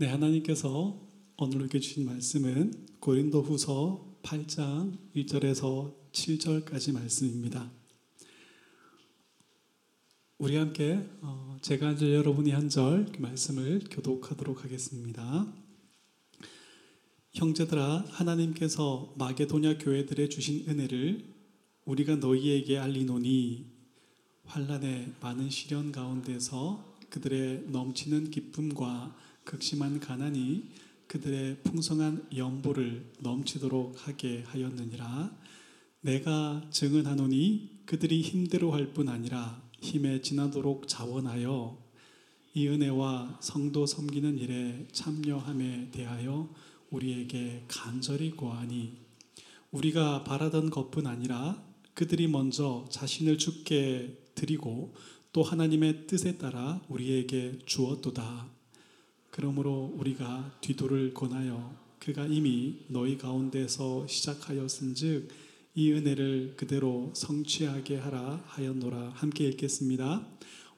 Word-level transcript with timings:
네, 0.00 0.06
하나님께서 0.06 0.96
오늘 1.38 1.56
우리에게 1.56 1.80
주신 1.80 2.06
말씀은 2.06 2.86
고린도 3.00 3.42
후서 3.42 4.16
8장 4.22 4.96
1절에서 5.16 5.92
7절까지 6.12 6.92
말씀입니다. 6.92 7.68
우리 10.38 10.54
함께 10.54 11.04
어, 11.20 11.58
제가 11.62 11.88
한 11.88 11.96
절, 11.96 12.14
여러분이 12.14 12.52
한 12.52 12.68
절 12.68 13.10
말씀을 13.18 13.80
교독하도록 13.90 14.62
하겠습니다. 14.62 15.52
형제들아, 17.32 18.04
하나님께서 18.08 19.12
마게도냐 19.18 19.78
교회들에 19.78 20.28
주신 20.28 20.64
은혜를 20.68 21.24
우리가 21.86 22.14
너희에게 22.14 22.78
알리노니 22.78 23.66
환란의 24.44 25.14
많은 25.20 25.50
시련 25.50 25.90
가운데서 25.90 26.86
그들의 27.10 27.64
넘치는 27.66 28.30
기쁨과 28.30 29.26
극심한 29.48 29.98
가난이 29.98 30.68
그들의 31.06 31.62
풍성한 31.62 32.28
연보를 32.36 33.10
넘치도록 33.20 34.06
하게 34.06 34.42
하였느니라. 34.42 35.34
내가 36.02 36.66
증언하노니 36.70 37.80
그들이 37.86 38.20
힘대로 38.20 38.72
할뿐 38.72 39.08
아니라 39.08 39.62
힘에 39.80 40.20
지나도록 40.20 40.86
자원하여 40.86 41.82
이 42.52 42.68
은혜와 42.68 43.38
성도 43.40 43.86
섬기는 43.86 44.36
일에 44.36 44.86
참여함에 44.92 45.92
대하여 45.92 46.54
우리에게 46.90 47.64
간절히 47.68 48.32
고하니 48.32 48.98
우리가 49.70 50.24
바라던 50.24 50.68
것뿐 50.68 51.06
아니라 51.06 51.64
그들이 51.94 52.28
먼저 52.28 52.86
자신을 52.90 53.38
죽게 53.38 54.24
드리고 54.34 54.94
또 55.32 55.42
하나님의 55.42 56.06
뜻에 56.06 56.36
따라 56.36 56.82
우리에게 56.90 57.60
주었도다. 57.64 58.57
그러므로 59.38 59.94
우리가 59.96 60.58
뒤도를 60.62 61.14
권하여 61.14 61.72
그가 62.00 62.26
이미 62.26 62.80
너희 62.88 63.16
가운데서 63.16 64.08
시작하였은즉 64.08 65.28
이 65.76 65.92
은혜를 65.92 66.54
그대로 66.56 67.12
성취하게 67.14 67.98
하라 67.98 68.42
하였노라 68.46 69.12
함께 69.14 69.46
읽겠습니다. 69.46 70.26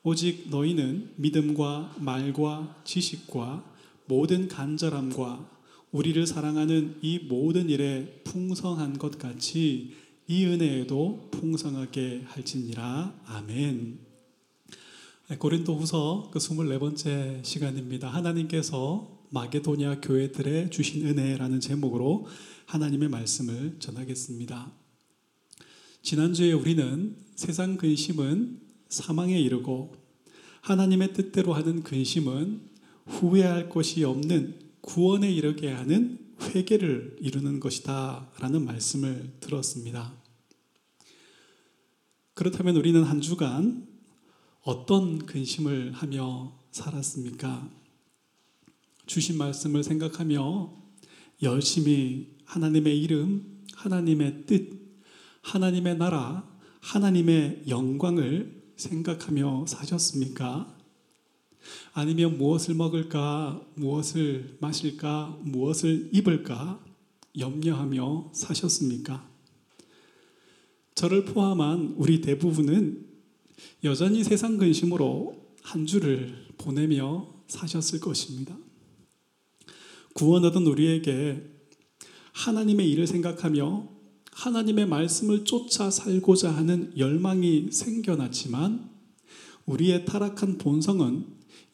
오직 0.02 0.50
너희는 0.50 1.12
믿음과 1.16 1.96
말과 2.00 2.82
지식과 2.84 3.64
모든 4.04 4.46
간절함과 4.46 5.50
우리를 5.90 6.26
사랑하는 6.26 6.98
이 7.00 7.18
모든 7.18 7.70
일에 7.70 8.20
풍성한 8.24 8.98
것 8.98 9.16
같이 9.16 9.94
이 10.28 10.44
은혜에도 10.44 11.30
풍성하게 11.30 12.24
할지니라 12.26 13.22
아멘. 13.24 14.09
네, 15.30 15.36
고린도 15.36 15.76
후서 15.76 16.28
그 16.32 16.40
24번째 16.40 17.44
시간입니다. 17.44 18.08
하나님께서 18.08 19.20
마게도냐 19.30 20.00
교회들에 20.00 20.70
주신 20.70 21.06
은혜라는 21.06 21.60
제목으로 21.60 22.26
하나님의 22.66 23.08
말씀을 23.10 23.76
전하겠습니다. 23.78 24.72
지난주에 26.02 26.50
우리는 26.50 27.16
세상 27.36 27.76
근심은 27.76 28.60
사망에 28.88 29.38
이르고 29.38 29.94
하나님의 30.62 31.12
뜻대로 31.12 31.52
하는 31.52 31.84
근심은 31.84 32.62
후회할 33.06 33.68
것이 33.68 34.02
없는 34.02 34.58
구원에 34.80 35.30
이르게 35.30 35.70
하는 35.70 36.18
회개를 36.40 37.18
이루는 37.20 37.60
것이다 37.60 38.32
라는 38.40 38.64
말씀을 38.64 39.34
들었습니다. 39.38 40.12
그렇다면 42.34 42.74
우리는 42.74 43.04
한 43.04 43.20
주간 43.20 43.89
어떤 44.62 45.24
근심을 45.24 45.92
하며 45.92 46.52
살았습니까? 46.70 47.68
주신 49.06 49.38
말씀을 49.38 49.82
생각하며 49.82 50.72
열심히 51.42 52.36
하나님의 52.44 53.00
이름, 53.00 53.64
하나님의 53.74 54.44
뜻, 54.46 54.70
하나님의 55.42 55.96
나라, 55.96 56.46
하나님의 56.80 57.64
영광을 57.68 58.62
생각하며 58.76 59.64
사셨습니까? 59.66 60.76
아니면 61.92 62.36
무엇을 62.36 62.74
먹을까, 62.74 63.66
무엇을 63.74 64.58
마실까, 64.60 65.38
무엇을 65.42 66.10
입을까 66.12 66.84
염려하며 67.38 68.32
사셨습니까? 68.34 69.28
저를 70.94 71.24
포함한 71.24 71.94
우리 71.96 72.20
대부분은 72.20 73.09
여전히 73.84 74.22
세상 74.24 74.58
근심으로 74.58 75.36
한 75.62 75.86
주를 75.86 76.46
보내며 76.58 77.26
사셨을 77.48 78.00
것입니다. 78.00 78.56
구원 80.14 80.44
얻은 80.44 80.66
우리에게 80.66 81.42
하나님의 82.32 82.90
일을 82.90 83.06
생각하며 83.06 83.88
하나님의 84.32 84.86
말씀을 84.86 85.44
쫓아 85.44 85.90
살고자 85.90 86.50
하는 86.50 86.92
열망이 86.96 87.68
생겨났지만 87.70 88.90
우리의 89.66 90.04
타락한 90.04 90.58
본성은 90.58 91.26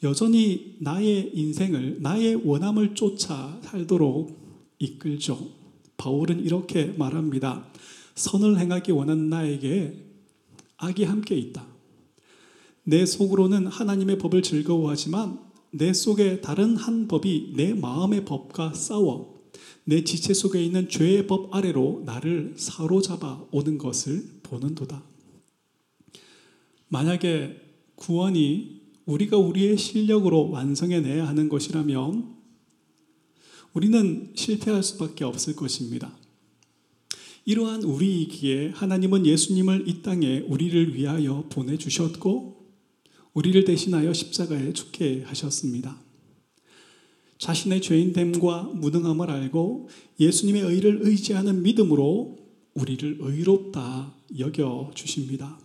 여전히 0.03 0.77
나의 0.81 1.33
인생을, 1.35 2.03
나의 2.03 2.35
원함을 2.47 2.95
쫓아 2.95 3.59
살도록 3.63 4.37
이끌죠. 4.79 5.51
바울은 5.97 6.45
이렇게 6.45 6.87
말합니다. 6.99 7.67
선을 8.15 8.59
행하기 8.59 8.93
원하는 8.93 9.31
나에게 9.31 10.05
악이 10.77 11.05
함께 11.05 11.37
있다. 11.37 11.75
내 12.89 13.05
속으로는 13.05 13.67
하나님의 13.67 14.17
법을 14.19 14.43
즐거워하지만 14.43 15.41
내 15.73 15.93
속에 15.93 16.41
다른 16.41 16.77
한 16.77 17.09
법이 17.09 17.55
내 17.57 17.75
마음의 17.75 18.25
법과 18.25 18.75
싸워 18.75 19.43
내 19.83 20.05
지체 20.05 20.33
속에 20.33 20.63
있는 20.65 20.89
죄의 20.89 21.27
법 21.27 21.53
아래로 21.53 22.05
나를 22.07 22.55
사로잡아 22.57 23.45
오는 23.51 23.77
것을 23.77 24.25
보는도다. 24.45 25.03
만약에 26.87 27.61
구원이 27.97 28.83
우리가 29.05 29.37
우리의 29.37 29.77
실력으로 29.79 30.51
완성해내야 30.51 31.27
하는 31.27 31.49
것이라면 31.49 32.37
우리는 33.73 34.33
실패할 34.37 34.85
수밖에 34.85 35.25
없을 35.25 35.57
것입니다. 35.57 36.17
이러한 37.45 37.83
우리이기에 37.83 38.71
하나님은 38.71 39.27
예수님을 39.27 39.89
이 39.89 40.03
땅에 40.03 40.45
우리를 40.47 40.95
위하여 40.95 41.45
보내주셨고 41.51 42.56
우리를 43.37 43.65
대신하여 43.65 44.15
십자가에 44.15 44.73
죽게 44.73 45.25
하셨습니다. 45.27 46.01
자신의 47.37 47.83
죄인됨과 47.83 48.71
무능함을 48.75 49.31
알고 49.31 49.91
예수님의 50.19 50.63
의를 50.63 51.01
의지하는 51.03 51.63
믿음으로 51.63 52.39
우리를 52.73 53.19
의롭다 53.21 54.15
여겨 54.39 54.93
주십니다. 54.95 55.61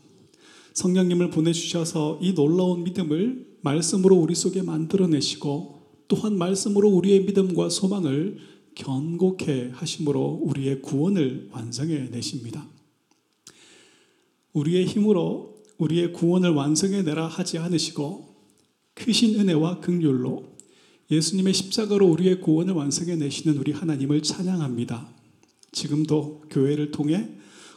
성령님을 0.73 1.29
보내주셔서 1.29 2.19
이 2.21 2.33
놀라운 2.33 2.83
믿음을 2.83 3.47
말씀으로 3.61 4.17
우리 4.17 4.35
속에 4.35 4.63
만들어내시고 4.63 5.81
또한 6.09 6.37
말씀으로 6.37 6.89
우리의 6.89 7.23
믿음과 7.23 7.69
소망을 7.69 8.37
견고케 8.75 9.71
하심으로 9.75 10.41
우리의 10.43 10.81
구원을 10.81 11.47
완성해 11.53 12.09
내십니다. 12.11 12.67
우리의 14.51 14.87
힘으로 14.87 15.50
우리의 15.81 16.13
구원을 16.13 16.51
완성해 16.51 17.01
내라 17.01 17.27
하지 17.27 17.57
않으시고 17.57 18.35
크신 18.93 19.39
은혜와 19.39 19.79
극률로 19.79 20.55
예수님의 21.09 21.53
십자가로 21.53 22.07
우리의 22.07 22.39
구원을 22.39 22.73
완성해 22.73 23.15
내시는 23.15 23.57
우리 23.57 23.71
하나님을 23.71 24.21
찬양합니다. 24.21 25.09
지금도 25.71 26.43
교회를 26.51 26.91
통해 26.91 27.29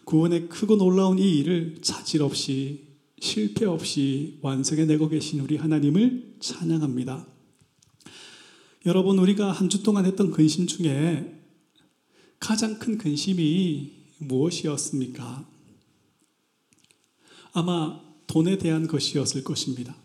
구원의 0.05 0.49
크고 0.49 0.77
놀라운 0.77 1.19
이 1.19 1.39
일을 1.39 1.79
자질 1.81 2.23
없이 2.23 2.89
실패 3.21 3.65
없이 3.65 4.39
완성해 4.43 4.85
내고 4.85 5.09
계신 5.09 5.41
우리 5.41 5.57
하나님을 5.57 6.37
찬양합니다. 6.41 7.27
여러분 8.87 9.19
우리가 9.19 9.51
한 9.51 9.71
주 9.71 9.83
동안 9.83 10.05
했던 10.05 10.31
근심 10.31 10.67
중에 10.67 11.41
가장 12.39 12.79
큰 12.79 12.99
근심이 12.99 13.93
무엇이었습니까? 14.19 15.49
아마 17.55 18.04
돈에 18.27 18.59
대한 18.59 18.87
것이었을 18.87 19.45
것입니다. 19.45 19.97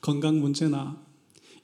건강 0.00 0.40
문제나 0.40 1.02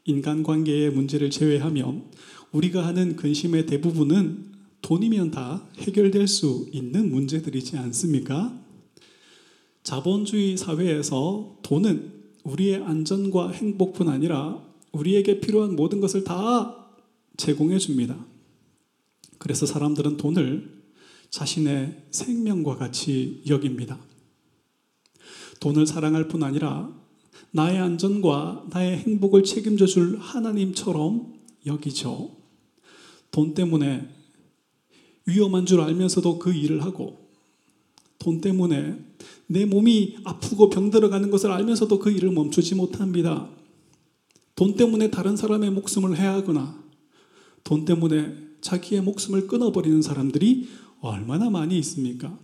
인간관계의 0.04 0.90
문제를 0.90 1.30
제외하면 1.30 2.10
우리가 2.52 2.86
하는 2.86 3.16
근심의 3.16 3.66
대부분은 3.66 4.52
돈이면 4.82 5.30
다 5.30 5.66
해결될 5.78 6.28
수 6.28 6.68
있는 6.72 7.10
문제들이지 7.10 7.78
않습니까? 7.78 8.60
자본주의 9.82 10.56
사회에서 10.56 11.58
돈은 11.62 12.12
우리의 12.44 12.82
안전과 12.82 13.50
행복뿐 13.50 14.08
아니라 14.08 14.62
우리에게 14.92 15.40
필요한 15.40 15.74
모든 15.74 16.00
것을 16.00 16.24
다 16.24 16.86
제공해 17.36 17.78
줍니다. 17.78 18.26
그래서 19.38 19.66
사람들은 19.66 20.18
돈을 20.18 20.84
자신의 21.30 22.04
생명과 22.10 22.76
같이 22.76 23.42
여깁니다. 23.48 23.98
돈을 25.60 25.86
사랑할 25.86 26.28
뿐 26.28 26.42
아니라 26.42 26.92
나의 27.50 27.78
안전과 27.78 28.66
나의 28.70 28.98
행복을 28.98 29.44
책임져 29.44 29.86
줄 29.86 30.18
하나님처럼 30.18 31.34
여기죠. 31.66 32.30
돈 33.30 33.54
때문에 33.54 34.08
위험한 35.26 35.66
줄 35.66 35.80
알면서도 35.80 36.38
그 36.38 36.52
일을 36.52 36.82
하고 36.82 37.28
돈 38.18 38.40
때문에 38.40 38.98
내 39.46 39.64
몸이 39.64 40.18
아프고 40.24 40.70
병들어가는 40.70 41.30
것을 41.30 41.50
알면서도 41.50 41.98
그 41.98 42.10
일을 42.10 42.30
멈추지 42.30 42.74
못합니다. 42.74 43.48
돈 44.54 44.76
때문에 44.76 45.10
다른 45.10 45.36
사람의 45.36 45.70
목숨을 45.70 46.16
해하거나 46.16 46.82
돈 47.64 47.84
때문에 47.84 48.34
자기의 48.60 49.02
목숨을 49.02 49.46
끊어버리는 49.46 50.00
사람들이 50.00 50.68
얼마나 51.00 51.50
많이 51.50 51.78
있습니까? 51.78 52.38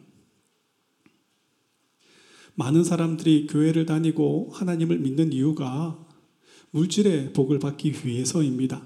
많은 2.54 2.84
사람들이 2.84 3.46
교회를 3.46 3.86
다니고 3.86 4.50
하나님을 4.52 4.98
믿는 4.98 5.32
이유가 5.32 5.98
물질의 6.70 7.32
복을 7.32 7.58
받기 7.58 7.92
위해서입니다. 8.04 8.82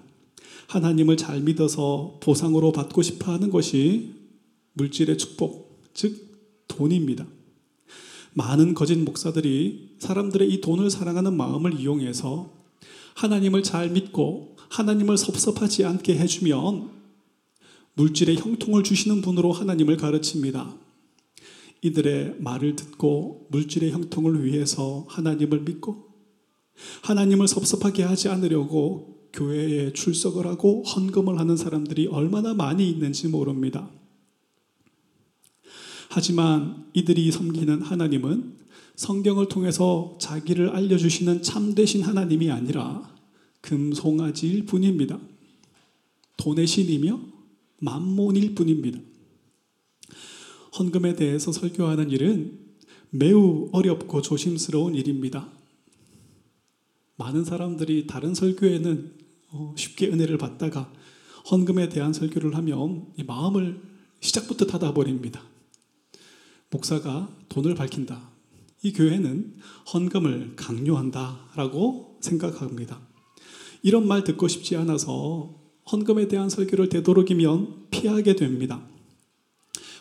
하나님을 0.69 1.17
잘 1.17 1.41
믿어서 1.41 2.19
보상으로 2.23 2.73
받고 2.73 3.03
싶어 3.03 3.33
하는 3.33 3.51
것이 3.51 4.15
물질의 4.75 5.19
축복, 5.19 5.83
즉 5.93 6.65
돈입니다. 6.69 7.27
많은 8.33 8.75
거짓 8.75 8.97
목사들이 8.97 9.97
사람들의 9.99 10.51
이 10.51 10.61
돈을 10.61 10.91
사랑하는 10.91 11.37
마음을 11.37 11.79
이용해서 11.79 12.53
하나님을 13.15 13.63
잘 13.63 13.91
믿고 13.91 14.57
하나님을 14.71 15.17
섭섭하지 15.17 15.85
않게 15.85 16.19
해주면 16.19 16.91
물질의 17.95 18.37
형통을 18.37 18.83
주시는 18.83 19.23
분으로 19.23 19.53
하나님을 19.53 19.97
가르칩니다. 19.97 20.75
이들의 21.85 22.37
말을 22.39 22.77
듣고 22.77 23.47
물질의 23.51 23.93
형통을 23.93 24.45
위해서 24.45 25.05
하나님을 25.09 25.61
믿고 25.61 26.09
하나님을 27.03 27.47
섭섭하게 27.47 28.03
하지 28.03 28.31
않으려고 28.31 29.29
교회에 29.35 29.93
출석을 29.93 30.47
하고 30.47 30.83
헌금을 30.85 31.39
하는 31.39 31.59
사람들이 31.59 32.07
얼마나 32.07 32.55
많이 32.55 32.89
있는지 32.89 33.29
모릅니다. 33.29 33.91
하지만 36.09 36.87
이들이 36.95 37.31
섬기는 37.31 37.83
하나님은 37.83 38.55
성경을 38.97 39.49
통해서 39.49 40.17
자기를 40.21 40.71
알려주시는 40.71 41.43
참되신 41.43 42.03
하나님이 42.03 42.51
아니라 42.51 43.13
금송아지일 43.61 44.65
뿐입니다. 44.65 45.19
돈의 46.39 46.67
신이며 46.67 47.21
만몬일 47.81 48.55
뿐입니다. 48.55 49.01
헌금에 50.79 51.15
대해서 51.15 51.53
설교하는 51.53 52.11
일은 52.11 52.59
매우 53.11 53.69
어렵고 53.73 54.23
조심스러운 54.23 54.95
일입니다. 54.97 55.49
많은 57.17 57.45
사람들이 57.45 58.09
다른 58.09 58.35
설교에는 58.35 59.13
어, 59.51 59.75
쉽게 59.79 60.09
은혜를 60.09 60.37
받다가 60.37 60.93
헌금에 61.51 61.89
대한 61.91 62.13
설교를 62.13 62.57
하면 62.57 63.07
마음을 63.25 63.81
시작부터 64.21 64.67
닫아버립니다. 64.67 65.43
목사가 66.71 67.29
돈을 67.51 67.77
밝힌다. 67.77 68.31
이 68.83 68.93
교회는 68.93 69.57
헌금을 69.93 70.57
강요한다 70.57 71.51
라고 71.55 72.19
생각합니다. 72.21 73.01
이런 73.83 74.09
말 74.09 74.25
듣고 74.25 74.49
싶지 74.49 74.77
않아서 74.77 75.55
헌금에 75.93 76.27
대한 76.27 76.49
설교를 76.49 76.89
되도록이면 76.89 77.91
피하게 77.91 78.35
됩니다. 78.35 78.94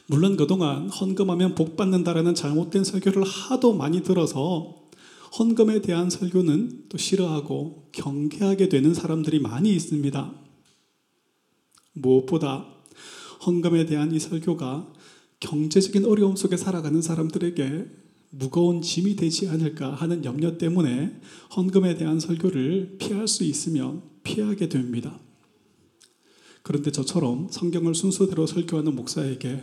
물론 0.07 0.35
그동안 0.35 0.89
헌금하면 0.89 1.55
복 1.55 1.77
받는다라는 1.77 2.35
잘못된 2.35 2.83
설교를 2.83 3.23
하도 3.23 3.73
많이 3.73 4.03
들어서 4.03 4.83
헌금에 5.39 5.81
대한 5.81 6.09
설교는 6.09 6.85
또 6.89 6.97
싫어하고 6.97 7.89
경계하게 7.91 8.69
되는 8.69 8.93
사람들이 8.93 9.39
많이 9.39 9.73
있습니다. 9.73 10.33
무엇보다 11.93 12.67
헌금에 13.45 13.85
대한 13.85 14.13
이 14.13 14.19
설교가 14.19 14.93
경제적인 15.39 16.05
어려움 16.05 16.35
속에 16.35 16.57
살아가는 16.57 17.01
사람들에게 17.01 17.85
무거운 18.29 18.81
짐이 18.81 19.15
되지 19.15 19.47
않을까 19.49 19.93
하는 19.93 20.25
염려 20.25 20.57
때문에 20.57 21.19
헌금에 21.55 21.95
대한 21.95 22.19
설교를 22.19 22.97
피할 22.99 23.27
수 23.27 23.43
있으면 23.43 24.01
피하게 24.23 24.69
됩니다. 24.69 25.19
그런데 26.61 26.91
저처럼 26.91 27.49
성경을 27.51 27.93
순서대로 27.93 28.47
설교하는 28.47 28.95
목사에게 28.95 29.61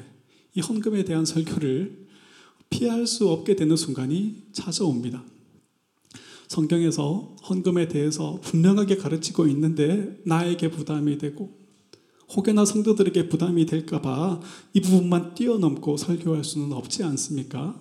이 0.54 0.60
헌금에 0.60 1.04
대한 1.04 1.24
설교를 1.24 2.06
피할 2.70 3.06
수 3.06 3.28
없게 3.28 3.56
되는 3.56 3.76
순간이 3.76 4.42
찾아옵니다. 4.52 5.24
성경에서 6.48 7.36
헌금에 7.48 7.88
대해서 7.88 8.40
분명하게 8.42 8.96
가르치고 8.96 9.46
있는데 9.48 10.20
나에게 10.24 10.70
부담이 10.70 11.18
되고 11.18 11.56
혹여나 12.34 12.64
성도들에게 12.64 13.28
부담이 13.28 13.66
될까봐 13.66 14.40
이 14.74 14.80
부분만 14.80 15.34
뛰어넘고 15.34 15.96
설교할 15.96 16.44
수는 16.44 16.72
없지 16.72 17.02
않습니까? 17.04 17.80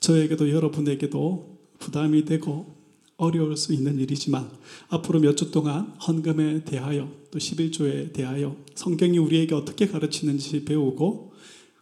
저에게도 0.00 0.50
여러분에게도 0.50 1.58
부담이 1.78 2.24
되고 2.24 2.73
어려울 3.16 3.56
수 3.56 3.72
있는 3.72 3.98
일이지만 3.98 4.50
앞으로 4.88 5.20
몇 5.20 5.36
주 5.36 5.50
동안 5.50 5.94
헌금에 6.06 6.64
대하여 6.64 7.10
또 7.30 7.38
11조에 7.38 8.12
대하여 8.12 8.56
성경이 8.74 9.18
우리에게 9.18 9.54
어떻게 9.54 9.86
가르치는지 9.86 10.64
배우고 10.64 11.32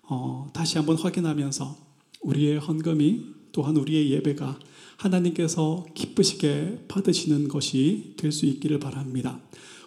어, 0.03 0.51
다시 0.53 0.79
한번 0.79 0.97
확인하면서 0.97 1.77
우리의 2.23 2.59
헌금이 2.59 3.25
또한 3.53 3.77
우리의 3.77 4.11
예배가 4.11 4.59
하나님께서 4.97 5.85
기쁘시게 5.95 6.85
받으시는 6.89 7.49
것이 7.49 8.15
될 8.17 8.33
수 8.33 8.47
있기를 8.47 8.79
바랍니다. 8.79 9.41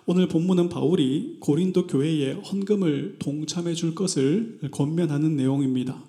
오늘 0.06 0.28
본문은 0.28 0.70
바울이 0.70 1.38
고린도 1.40 1.88
교회에 1.88 2.34
헌금을 2.34 3.16
동참해 3.18 3.74
줄 3.74 3.96
것을 3.96 4.60
권면하는 4.72 5.36
내용입니다. 5.36 6.04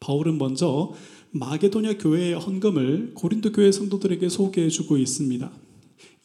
바울은 0.00 0.36
먼저 0.36 0.92
마게도냐 1.34 1.96
교회의 1.96 2.34
헌금을 2.34 3.12
고린도 3.14 3.52
교회 3.52 3.72
성도들에게 3.72 4.28
소개해 4.28 4.68
주고 4.68 4.98
있습니다. 4.98 5.50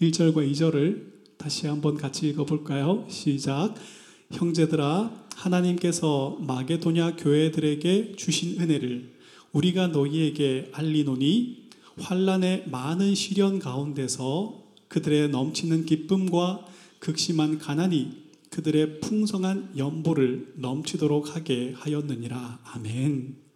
1절과 0.02 0.52
2절을 0.52 1.18
다시 1.38 1.68
한번 1.68 1.96
같이 1.96 2.28
읽어 2.28 2.46
볼까요? 2.46 3.06
시작. 3.10 3.76
형제들아 4.32 5.28
하나님께서 5.34 6.38
마게도냐 6.42 7.16
교회들에게 7.16 8.16
주신 8.18 8.60
은혜를 8.60 9.14
우리가 9.54 9.88
너희에게 9.88 10.72
알리노니 10.74 11.70
환란의 12.00 12.66
많은 12.68 13.16
시련 13.16 13.60
가운데서 13.60 14.62
그들의 14.90 15.30
넘치는 15.30 15.86
기쁨과 15.86 16.66
극심한 17.00 17.60
가난이 17.60 18.28
그들의 18.50 19.00
풍성한 19.00 19.74
연보를 19.78 20.54
넘치도록 20.58 21.34
하게 21.34 21.74
하였느니라. 21.78 22.60
아멘. 22.64 23.47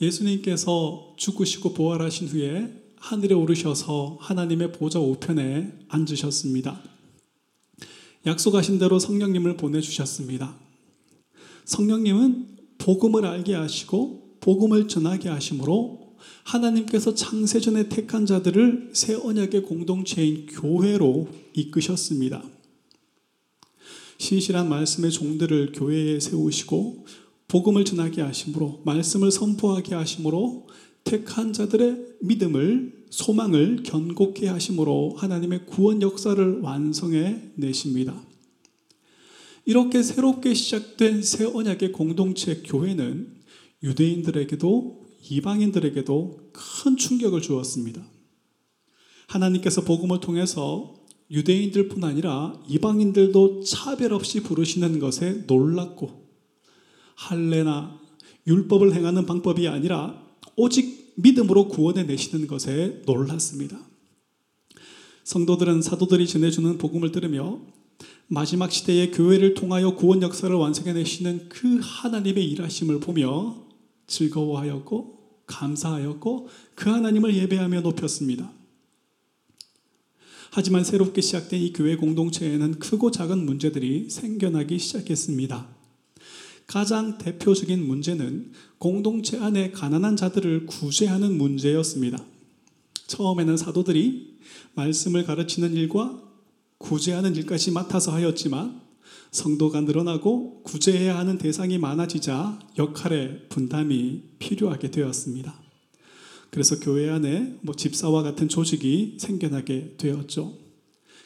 예수님께서 0.00 1.14
죽으시고 1.16 1.74
부활하신 1.74 2.28
후에 2.28 2.72
하늘에 2.96 3.34
오르셔서 3.34 4.18
하나님의 4.20 4.72
보좌 4.72 5.00
우편에 5.00 5.72
앉으셨습니다. 5.88 6.82
약속하신 8.26 8.78
대로 8.78 8.98
성령님을 8.98 9.56
보내주셨습니다. 9.56 10.54
성령님은 11.64 12.58
복음을 12.78 13.24
알게 13.24 13.54
하시고 13.54 14.38
복음을 14.40 14.88
전하게 14.88 15.28
하심으로 15.28 16.16
하나님께서 16.44 17.14
창세전에 17.14 17.88
택한 17.88 18.26
자들을 18.26 18.90
새 18.92 19.14
언약의 19.14 19.62
공동체인 19.62 20.46
교회로 20.46 21.28
이끄셨습니다. 21.54 22.42
신실한 24.18 24.68
말씀의 24.68 25.10
종들을 25.12 25.72
교회에 25.72 26.20
세우시고 26.20 27.06
복음을 27.50 27.84
전하게 27.84 28.22
하심으로 28.22 28.82
말씀을 28.84 29.32
선포하게 29.32 29.96
하심으로 29.96 30.68
택한 31.02 31.52
자들의 31.52 31.96
믿음을 32.20 33.06
소망을 33.10 33.82
견고케 33.82 34.46
하심으로 34.46 35.16
하나님의 35.16 35.66
구원 35.66 36.00
역사를 36.00 36.60
완성해 36.60 37.50
내십니다. 37.56 38.14
이렇게 39.64 40.04
새롭게 40.04 40.54
시작된 40.54 41.22
새 41.22 41.44
언약의 41.44 41.90
공동체 41.90 42.62
교회는 42.64 43.34
유대인들에게도 43.82 45.06
이방인들에게도 45.28 46.50
큰 46.52 46.96
충격을 46.96 47.42
주었습니다. 47.42 48.00
하나님께서 49.26 49.82
복음을 49.82 50.20
통해서 50.20 50.94
유대인들뿐 51.32 52.04
아니라 52.04 52.62
이방인들도 52.68 53.64
차별 53.64 54.12
없이 54.12 54.40
부르시는 54.40 55.00
것에 55.00 55.44
놀랐고 55.48 56.19
할례나 57.20 58.00
율법을 58.46 58.94
행하는 58.94 59.26
방법이 59.26 59.68
아니라 59.68 60.26
오직 60.56 61.12
믿음으로 61.16 61.68
구원해 61.68 62.04
내시는 62.04 62.46
것에 62.46 63.02
놀랐습니다. 63.04 63.78
성도들은 65.24 65.82
사도들이 65.82 66.26
전해주는 66.26 66.78
복음을 66.78 67.12
들으며 67.12 67.60
마지막 68.26 68.72
시대의 68.72 69.10
교회를 69.10 69.54
통하여 69.54 69.94
구원 69.94 70.22
역사를 70.22 70.54
완성해 70.54 70.94
내시는 70.94 71.48
그 71.50 71.78
하나님의 71.82 72.44
일하심을 72.50 73.00
보며 73.00 73.66
즐거워하였고 74.06 75.44
감사하였고 75.46 76.48
그 76.74 76.88
하나님을 76.88 77.36
예배하며 77.36 77.82
높였습니다. 77.82 78.50
하지만 80.52 80.84
새롭게 80.84 81.20
시작된 81.20 81.60
이 81.60 81.72
교회 81.72 81.96
공동체에는 81.96 82.78
크고 82.78 83.10
작은 83.10 83.44
문제들이 83.44 84.08
생겨나기 84.08 84.78
시작했습니다. 84.78 85.79
가장 86.70 87.18
대표적인 87.18 87.84
문제는 87.84 88.52
공동체 88.78 89.36
안에 89.36 89.72
가난한 89.72 90.14
자들을 90.14 90.66
구제하는 90.66 91.36
문제였습니다. 91.36 92.24
처음에는 93.08 93.56
사도들이 93.56 94.38
말씀을 94.74 95.24
가르치는 95.24 95.74
일과 95.74 96.22
구제하는 96.78 97.34
일까지 97.34 97.72
맡아서 97.72 98.12
하였지만 98.12 98.80
성도가 99.32 99.80
늘어나고 99.80 100.62
구제해야 100.62 101.18
하는 101.18 101.38
대상이 101.38 101.76
많아지자 101.76 102.60
역할의 102.78 103.48
분담이 103.48 104.22
필요하게 104.38 104.92
되었습니다. 104.92 105.52
그래서 106.50 106.78
교회 106.78 107.10
안에 107.10 107.58
뭐 107.62 107.74
집사와 107.74 108.22
같은 108.22 108.48
조직이 108.48 109.16
생겨나게 109.18 109.96
되었죠. 109.96 110.56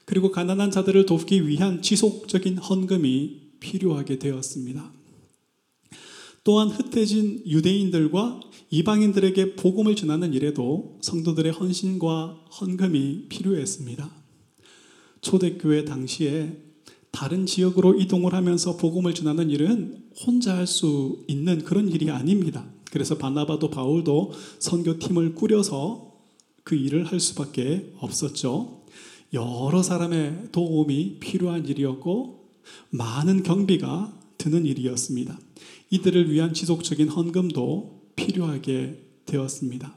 그리고 0.07 0.31
가난한 0.31 0.71
자들을 0.71 1.05
돕기 1.05 1.47
위한 1.47 1.83
지속적인 1.83 2.57
헌금이 2.57 3.43
필요하게 3.61 4.19
되었습니다. 4.19 5.04
또한 6.45 6.69
흩어진 6.69 7.43
유대인들과 7.47 8.41
이방인들에게 8.71 9.57
복음을 9.57 9.97
전하는 9.97 10.35
일에도 10.35 10.99
성도들의 11.01 11.53
헌신과 11.53 12.45
헌금이 12.61 13.27
필요했습니다. 13.29 14.11
초대교회 15.23 15.87
당시에 15.87 16.59
다른 17.11 17.47
지역으로 17.47 17.99
이동을 17.99 18.35
하면서 18.35 18.77
복음을 18.77 19.15
전하는 19.15 19.49
일은 19.49 20.05
혼자 20.27 20.57
할 20.57 20.67
수 20.67 21.25
있는 21.29 21.65
그런 21.65 21.89
일이 21.89 22.11
아닙니다. 22.11 22.67
그래서 22.91 23.17
바나바도 23.17 23.71
바울도 23.71 24.33
선교팀을 24.59 25.35
꾸려서 25.35 26.13
그 26.63 26.75
일을 26.75 27.05
할 27.05 27.21
수밖에 27.21 27.93
없었죠. 27.99 28.83
여러 29.33 29.83
사람의 29.83 30.49
도움이 30.53 31.19
필요한 31.21 31.67
일이었고 31.67 32.51
많은 32.91 33.43
경비가 33.43 34.13
드는 34.39 34.67
일이었습니다. 34.67 35.39
이들을 35.91 36.31
위한 36.31 36.55
지속적인 36.55 37.09
헌금도 37.09 38.11
필요하게 38.17 39.03
되었습니다. 39.27 39.95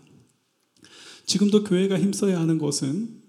지금도 1.25 1.63
교회가 1.63 1.99
힘써야 1.99 2.39
하는 2.39 2.57
것은 2.57 3.21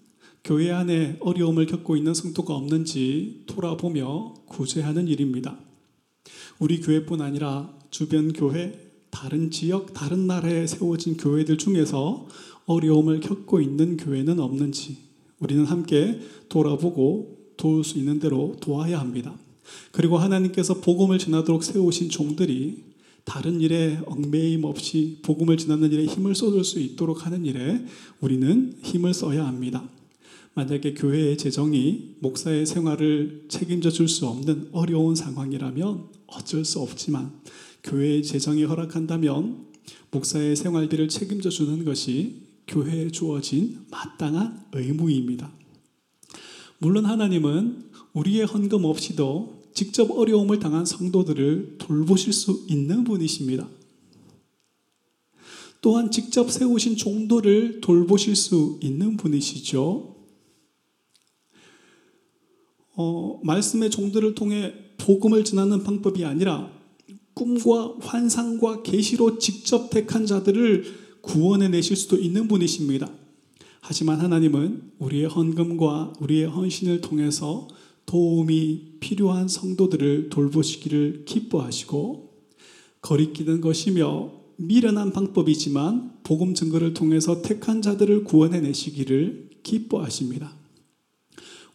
교회 0.45 0.71
안에 0.71 1.17
어려움을 1.21 1.67
겪고 1.67 1.97
있는 1.97 2.15
성도가 2.15 2.55
없는지 2.55 3.43
돌아보며 3.47 4.35
구제하는 4.47 5.09
일입니다. 5.09 5.59
우리 6.59 6.81
교회뿐 6.81 7.21
아니라 7.21 7.77
주변 7.91 8.33
교회, 8.33 8.79
다른 9.11 9.51
지역, 9.51 9.93
다른 9.95 10.27
나라에 10.27 10.67
세워진 10.67 11.17
교회들 11.17 11.59
중에서 11.59 12.29
어려움을 12.67 13.21
겪고 13.21 13.61
있는 13.61 13.97
교회는 13.97 14.39
없는지 14.41 14.99
우리는 15.39 15.65
함께 15.65 16.21
돌아보고 16.49 17.53
도울 17.57 17.85
수 17.85 17.99
있는 17.99 18.19
대로 18.19 18.57
도와야 18.61 19.01
합니다. 19.01 19.35
그리고 19.93 20.19
하나님께서 20.19 20.81
복음을 20.81 21.19
전하도록 21.19 21.63
세우신 21.65 22.11
종들이 22.11 22.85
다른 23.25 23.61
일에 23.61 24.01
얽매임 24.07 24.65
없이 24.65 25.19
복음을 25.23 25.59
전하는 25.59 25.93
일에 25.93 26.07
힘을 26.07 26.35
쏟을 26.35 26.65
수 26.65 26.81
있도록 26.81 27.27
하는 27.27 27.45
일에 27.45 27.85
우리는 28.21 28.79
힘을 28.83 29.13
써야 29.13 29.47
합니다. 29.47 29.89
만약에 30.55 30.95
교회의 30.95 31.37
재정이 31.37 32.17
목사의 32.21 32.67
생활을 32.67 33.45
책임져 33.49 33.91
줄 33.91 34.09
수 34.09 34.27
없는 34.27 34.71
어려운 34.73 35.15
상황이라면 35.15 36.07
어쩔 36.27 36.65
수 36.65 36.81
없지만 36.81 37.33
교회의 37.85 38.23
재정이 38.23 38.65
허락한다면 38.65 39.67
목사의 40.11 40.57
생활비를 40.57 41.09
책임져 41.09 41.51
주는 41.51 41.85
것이 41.85 42.49
교회에 42.67 43.11
주어진 43.11 43.81
마땅한 43.91 44.67
의무입니다. 44.73 45.53
물론 46.79 47.05
하나님은 47.05 47.91
우리의 48.15 48.47
헌금 48.47 48.85
없이도 48.85 49.58
직접 49.79 50.11
어려움을 50.11 50.59
당한 50.59 50.85
성도들을 50.85 51.77
돌보실 51.79 52.33
수 52.33 52.67
있는 52.69 53.05
분이십니다. 53.05 53.69
또한 55.81 56.11
직접 56.11 56.51
세우신 56.51 56.97
종도를 56.97 57.81
돌보실 57.81 58.35
수 58.35 58.81
있는 58.83 59.17
분이시죠. 59.17 60.17
어, 62.97 63.41
말씀의 63.45 63.91
종들을 63.91 64.35
통해 64.35 64.75
복음을 64.97 65.45
전하는 65.45 65.85
방법이 65.85 66.25
아니라 66.25 66.73
꿈과 67.35 67.99
환상과 68.01 68.83
계시로 68.83 69.39
직접 69.39 69.91
택한 69.91 70.27
자들을 70.27 70.87
구원해 71.21 71.69
내실 71.69 71.95
수도 71.95 72.17
있는 72.17 72.49
분이십니다. 72.49 73.09
하지만 73.81 74.19
하나님은 74.19 74.95
우리의 74.99 75.27
헌금과 75.27 76.15
우리의 76.19 76.47
헌신을 76.47 77.01
통해서 77.01 77.69
도움이 78.09 78.97
필요한 79.01 79.49
성도들을 79.49 80.31
돌보시기를 80.31 81.25
기뻐하시고 81.27 82.33
거리끼는 83.03 83.61
것이며 83.61 84.33
미련한 84.57 85.13
방법이지만 85.13 86.19
복음 86.25 86.55
증거를 86.55 86.95
통해서 86.95 87.43
택한 87.43 87.83
자들을 87.83 88.25
구원해 88.25 88.61
내시기를 88.61 89.51
기뻐하십니다. 89.63 90.57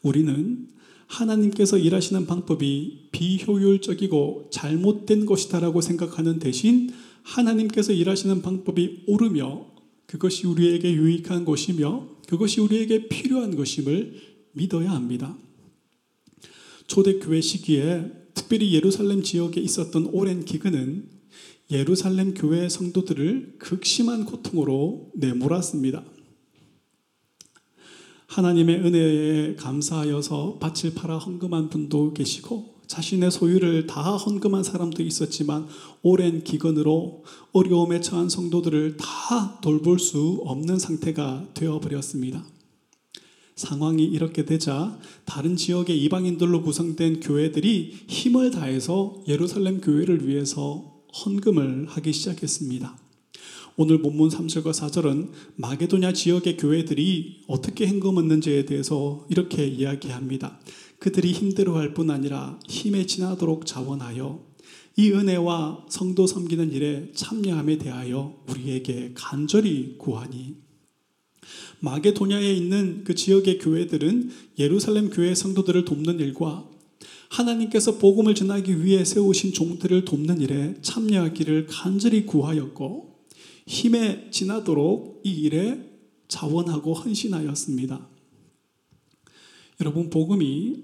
우리는 0.02 0.68
하나님께서 1.06 1.78
일하시는 1.78 2.26
방법이 2.26 3.10
비효율적이고 3.12 4.50
잘못된 4.52 5.28
것이다라고 5.28 5.82
생각하는 5.82 6.40
대신 6.40 6.90
하나님께서 7.22 7.94
일하시는 7.94 8.42
방법이 8.42 9.04
옳으며 9.06 9.68
그것이 10.08 10.48
우리에게 10.48 10.94
유익한 10.94 11.46
것이며 11.46 12.08
그것이 12.28 12.60
우리에게 12.60 13.08
필요한 13.08 13.56
것임을 13.56 14.16
믿어야 14.54 14.92
합니다. 14.92 15.38
초대교회 16.88 17.42
시기에 17.42 18.12
특별히 18.34 18.74
예루살렘 18.74 19.24
지역에 19.24 19.62
있었던 19.62 20.08
오랜 20.12 20.46
기근은 20.46 21.08
예루살렘 21.72 22.34
교회 22.34 22.70
성도들을 22.70 23.56
극심한 23.60 24.26
고통으로 24.26 25.12
내몰았습니다. 25.16 26.04
하나님의 28.28 28.78
은혜에 28.78 29.56
감사하여서 29.56 30.58
밭을 30.60 30.96
팔아 30.96 31.20
헌금한 31.20 31.70
분도 31.70 32.14
계시고 32.14 32.74
자신의 32.88 33.32
소유를 33.32 33.88
다 33.88 34.16
헌금한 34.18 34.64
사람도 34.64 35.04
있었지만 35.04 35.68
오랜 36.02 36.44
기근으로 36.44 37.24
어려움에 37.54 38.02
처한 38.02 38.30
성도들을 38.30 38.98
다 38.98 39.60
돌볼 39.62 40.00
수 40.00 40.42
없는 40.46 40.80
상태가 40.80 41.48
되어버렸습니다. 41.54 42.46
상황이 43.56 44.04
이렇게 44.04 44.46
되자 44.46 44.98
다른 45.26 45.56
지역의 45.56 46.02
이방인들로 46.04 46.64
구성된 46.64 47.20
교회들이 47.20 48.06
힘을 48.08 48.52
다해서 48.52 49.24
예루살렘 49.28 49.82
교회를 49.82 50.28
위해서 50.28 50.94
헌금을 51.26 51.88
하기 51.90 52.12
시작했습니다. 52.12 52.98
오늘 53.76 54.02
본문 54.02 54.30
3절과 54.30 54.72
4절은 54.72 55.32
마게도냐 55.56 56.14
지역의 56.14 56.58
교회들이 56.58 57.42
어떻게 57.48 57.88
행금했는지에 57.88 58.66
대해서 58.66 59.26
이렇게 59.30 59.66
이야기합니다. 59.66 60.60
그들이 61.00 61.32
힘들어할 61.32 61.94
뿐 61.94 62.12
아니라 62.12 62.60
힘에 62.68 63.06
지나도록 63.06 63.66
자원하여 63.66 64.44
이 64.96 65.12
은혜와 65.12 65.88
성도 65.90 66.28
섬기는 66.28 66.72
일에 66.72 67.12
참여함에 67.16 67.80
대하여 67.80 68.36
우리에게 68.48 69.14
간절히 69.16 69.96
구하니 69.98 70.63
마게도냐에 71.80 72.54
있는 72.54 73.04
그 73.04 73.16
지역의 73.16 73.60
교회들은 73.60 74.32
예루살렘 74.60 75.10
교회 75.10 75.36
성도들을 75.36 75.86
돕는 75.86 76.20
일과 76.20 76.70
하나님께서 77.30 77.98
복음을 77.98 78.36
전하기 78.36 78.84
위해 78.84 79.04
세우신 79.04 79.54
종들을 79.54 80.06
돕는 80.06 80.42
일에 80.42 80.76
참여하기를 80.82 81.68
간절히 81.68 82.26
구하였고 82.26 83.26
힘에 83.66 84.30
지나도록 84.32 85.22
이 85.24 85.32
일에 85.32 85.90
자원하고 86.28 86.94
헌신하였습니다. 86.94 88.08
여러분 89.82 90.10
복음이 90.10 90.84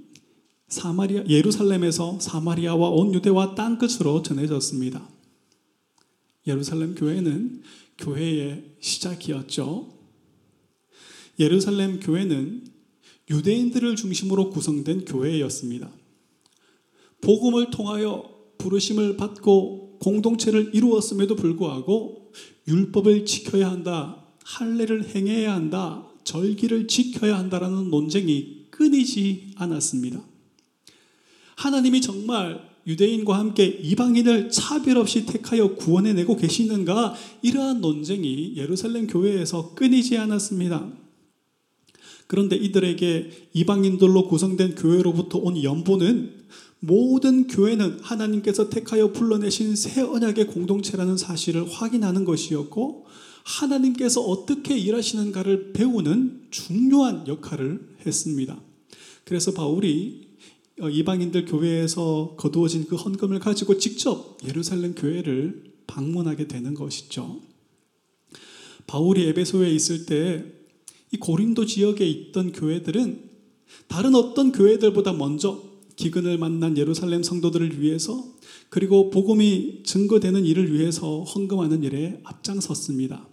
사마리아 0.68 1.24
예루살렘에서 1.28 2.20
사마리아와 2.20 2.90
온 2.90 3.14
유대와 3.14 3.56
땅 3.56 3.78
끝으로 3.78 4.22
전해졌습니다. 4.22 5.08
예루살렘 6.48 6.96
교회는 6.96 7.62
교회의 7.98 8.76
시작이었죠. 8.80 9.99
예루살렘 11.39 12.00
교회는 12.00 12.65
유대인들을 13.29 13.96
중심으로 13.96 14.50
구성된 14.50 15.05
교회였습니다. 15.05 15.89
복음을 17.22 17.69
통하여 17.69 18.29
부르심을 18.58 19.17
받고 19.17 20.00
공동체를 20.00 20.72
이루었음에도 20.74 21.36
불구하고 21.36 22.31
율법을 22.67 23.25
지켜야 23.25 23.69
한다, 23.72 24.25
할례를 24.43 25.15
행해야 25.15 25.53
한다, 25.53 26.08
절기를 26.24 26.88
지켜야 26.88 27.38
한다라는 27.38 27.89
논쟁이 27.89 28.67
끊이지 28.69 29.53
않았습니다. 29.55 30.22
하나님이 31.55 32.01
정말 32.01 32.69
유대인과 32.88 33.38
함께 33.38 33.65
이방인을 33.65 34.50
차별 34.50 34.98
없이 34.98 35.25
택하여 35.25 35.75
구원해내고 35.75 36.38
계시는가? 36.38 37.13
이러한 37.41 37.81
논쟁이 37.81 38.53
예루살렘 38.55 39.08
교회에서 39.08 39.75
끊이지 39.75 40.17
않았습니다. 40.17 40.99
그런데 42.29 42.55
이들에게 42.55 43.50
이방인들로 43.53 44.27
구성된 44.27 44.75
교회로부터 44.75 45.39
온 45.39 45.63
연보는 45.63 46.31
모든 46.79 47.48
교회는 47.48 48.01
하나님께서 48.01 48.69
택하여 48.69 49.12
불러내신 49.12 49.75
새 49.75 50.01
언약의 50.01 50.45
공동체라는 50.45 51.17
사실을 51.17 51.67
확인하는 51.67 52.25
것이었고 52.25 53.07
하나님께서 53.43 54.21
어떻게 54.21 54.77
일하시는가를 54.77 55.74
배우는 55.74 56.50
중요한 56.51 57.27
역할을 57.27 57.95
했습니다. 58.05 58.62
그래서 59.24 59.51
바울이 59.51 60.29
어, 60.81 60.88
이방인들 60.88 61.45
교회에서 61.45 62.36
거두어진 62.38 62.86
그 62.86 62.95
헌금을 62.95 63.39
가지고 63.39 63.79
직접 63.79 64.38
예루살렘 64.48 64.93
교회를 64.93 65.63
방문하게 65.88 66.48
되는 66.48 66.75
것이죠. 66.75 67.41
바울이 68.86 69.27
에베소에 69.29 69.71
있을 69.71 70.05
때 70.05 70.59
이 71.12 71.18
고린도 71.18 71.66
지역에 71.66 72.08
있던 72.08 72.51
교회들은 72.51 73.30
다른 73.88 74.16
어떤 74.16 74.51
교회들보다 74.51 75.13
먼저 75.13 75.63
기근을 75.96 76.38
만난 76.38 76.78
예루살렘 76.78 77.24
성도들을 77.24 77.82
위해서 77.82 78.24
그리고 78.70 79.10
복음이 79.10 79.84
증거되는 79.84 80.46
일을 80.46 80.74
위해서 80.74 81.24
헌금하는 81.24 81.84
일에 81.84 82.22
앞장섰습니다. 82.24 83.28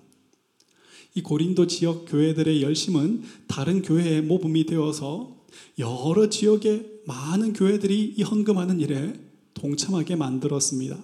이 1.15 1.23
고린도 1.23 1.67
지역 1.67 2.07
교회들의 2.07 2.63
열심은 2.63 3.23
다른 3.47 3.83
교회의 3.83 4.23
모범이 4.23 4.67
되어서 4.67 5.37
여러 5.79 6.29
지역의 6.29 7.03
많은 7.07 7.53
교회들이 7.53 8.15
이 8.17 8.23
헌금하는 8.23 8.81
일에 8.81 9.15
동참하게 9.55 10.17
만들었습니다. 10.17 11.03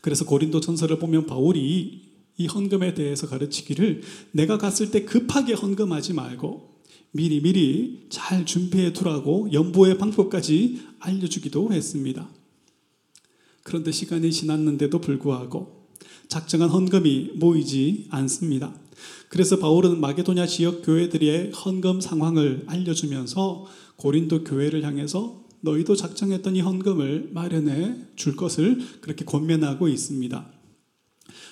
그래서 0.00 0.24
고린도 0.24 0.60
전서를 0.60 0.98
보면 0.98 1.26
바울이 1.26 2.07
이 2.38 2.46
헌금에 2.46 2.94
대해서 2.94 3.26
가르치기를 3.28 4.02
내가 4.30 4.58
갔을 4.58 4.90
때 4.90 5.04
급하게 5.04 5.54
헌금하지 5.54 6.14
말고 6.14 6.78
미리 7.10 7.42
미리 7.42 8.06
잘 8.10 8.46
준비해 8.46 8.92
두라고 8.92 9.52
연보의 9.52 9.98
방법까지 9.98 10.80
알려주기도 11.00 11.72
했습니다. 11.72 12.28
그런데 13.64 13.90
시간이 13.90 14.30
지났는데도 14.30 15.00
불구하고 15.00 15.88
작정한 16.28 16.68
헌금이 16.68 17.32
모이지 17.34 18.06
않습니다. 18.10 18.72
그래서 19.28 19.58
바울은 19.58 20.00
마게도냐 20.00 20.46
지역 20.46 20.82
교회들의 20.82 21.52
헌금 21.52 22.00
상황을 22.00 22.64
알려주면서 22.66 23.66
고린도 23.96 24.44
교회를 24.44 24.84
향해서 24.84 25.44
너희도 25.60 25.96
작정했던 25.96 26.54
이 26.54 26.60
헌금을 26.60 27.30
마련해 27.32 27.96
줄 28.14 28.36
것을 28.36 28.78
그렇게 29.00 29.24
권면하고 29.24 29.88
있습니다. 29.88 30.57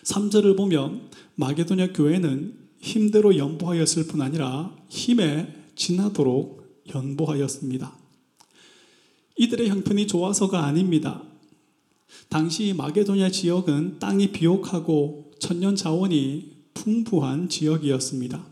3절을 0.07 0.57
보면 0.57 1.11
마게도냐 1.35 1.93
교회는 1.93 2.55
힘대로 2.81 3.37
연보하였을 3.37 4.07
뿐 4.07 4.21
아니라 4.21 4.75
힘에 4.89 5.53
지나도록 5.75 6.85
연보하였습니다. 6.95 7.93
이들의 9.37 9.69
형편이 9.69 10.07
좋아서가 10.07 10.65
아닙니다. 10.65 11.23
당시 12.29 12.73
마게도냐 12.77 13.31
지역은 13.31 13.99
땅이 13.99 14.33
비옥하고 14.33 15.33
천년 15.41 15.75
자원이 15.75 16.53
풍부한 16.75 17.49
지역이었습니다. 17.49 18.47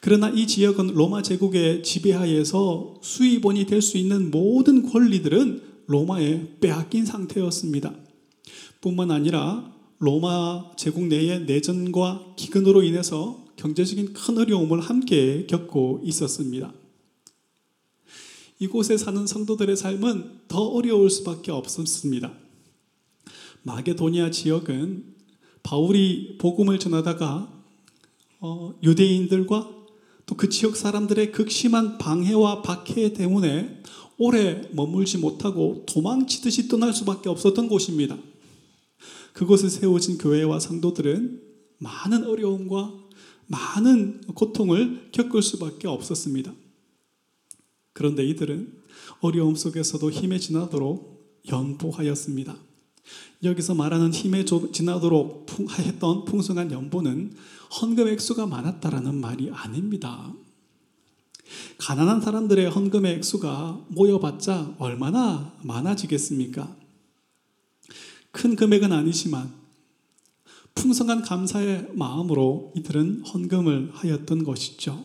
그러나 0.00 0.30
이 0.30 0.46
지역은 0.46 0.88
로마 0.88 1.22
제국의 1.22 1.82
지배하에서 1.82 2.96
수입원이 3.02 3.66
될 3.66 3.82
수 3.82 3.98
있는 3.98 4.30
모든 4.30 4.90
권리들은 4.90 5.62
로마에 5.86 6.56
빼앗긴 6.60 7.04
상태였습니다. 7.04 7.94
뿐만 8.80 9.10
아니라 9.10 9.72
로마 10.04 10.70
제국 10.76 11.06
내의 11.06 11.46
내전과 11.46 12.34
기근으로 12.36 12.82
인해서 12.82 13.42
경제적인 13.56 14.12
큰 14.12 14.36
어려움을 14.36 14.82
함께 14.82 15.46
겪고 15.46 16.02
있었습니다. 16.04 16.74
이곳에 18.58 18.98
사는 18.98 19.26
성도들의 19.26 19.74
삶은 19.74 20.40
더 20.46 20.60
어려울 20.60 21.08
수밖에 21.08 21.52
없었습니다. 21.52 22.34
마게도니아 23.62 24.30
지역은 24.30 25.14
바울이 25.62 26.36
복음을 26.36 26.78
전하다가 26.78 27.50
어, 28.40 28.74
유대인들과 28.82 29.70
또 30.26 30.36
그 30.36 30.50
지역 30.50 30.76
사람들의 30.76 31.32
극심한 31.32 31.96
방해와 31.96 32.60
박해 32.60 33.14
때문에 33.14 33.82
오래 34.18 34.68
머물지 34.72 35.16
못하고 35.16 35.84
도망치듯이 35.86 36.68
떠날 36.68 36.92
수밖에 36.92 37.30
없었던 37.30 37.68
곳입니다. 37.68 38.18
그곳에 39.34 39.68
세워진 39.68 40.16
교회와 40.16 40.60
성도들은 40.60 41.42
많은 41.78 42.24
어려움과 42.24 42.94
많은 43.48 44.22
고통을 44.28 45.10
겪을 45.12 45.42
수밖에 45.42 45.88
없었습니다. 45.88 46.54
그런데 47.92 48.24
이들은 48.24 48.72
어려움 49.20 49.56
속에서도 49.56 50.10
힘에 50.10 50.38
지나도록 50.38 51.42
연보하였습니다. 51.50 52.56
여기서 53.42 53.74
말하는 53.74 54.14
힘에 54.14 54.44
지나도록 54.44 55.46
했던 55.78 56.24
풍성한 56.24 56.70
연보는 56.70 57.34
헌금 57.80 58.08
액수가 58.08 58.46
많았다라는 58.46 59.16
말이 59.16 59.50
아닙니다. 59.50 60.32
가난한 61.78 62.20
사람들의 62.20 62.70
헌금의 62.70 63.16
액수가 63.16 63.86
모여봤자 63.88 64.76
얼마나 64.78 65.52
많아지겠습니까? 65.62 66.83
큰 68.34 68.56
금액은 68.56 68.92
아니지만 68.92 69.52
풍성한 70.74 71.22
감사의 71.22 71.90
마음으로 71.94 72.72
이들은 72.76 73.22
헌금을 73.22 73.90
하였던 73.92 74.42
것이죠. 74.42 75.04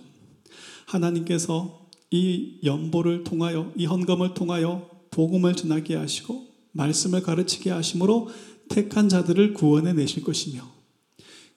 하나님께서 0.88 1.88
이 2.10 2.58
연보를 2.64 3.24
통하여 3.24 3.72
이 3.78 3.86
헌금을 3.86 4.34
통하여 4.34 4.90
복음을 5.12 5.56
전하게 5.56 5.96
하시고 5.96 6.48
말씀을 6.72 7.22
가르치게 7.22 7.70
하심으로 7.70 8.30
택한 8.68 9.08
자들을 9.10 9.54
구원해 9.54 9.94
내실 9.94 10.24
것이며 10.24 10.68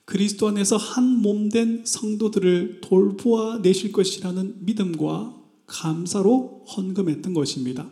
그리스도 0.05 0.47
안에서 0.49 0.77
한 0.77 1.21
몸 1.23 1.49
된 1.49 1.83
성도들을 1.85 2.81
돌보아 2.81 3.59
내실 3.63 3.91
것이라는 3.91 4.65
믿음과 4.65 5.41
감사로 5.65 6.65
헌금했던 6.67 7.33
것입니다. 7.33 7.89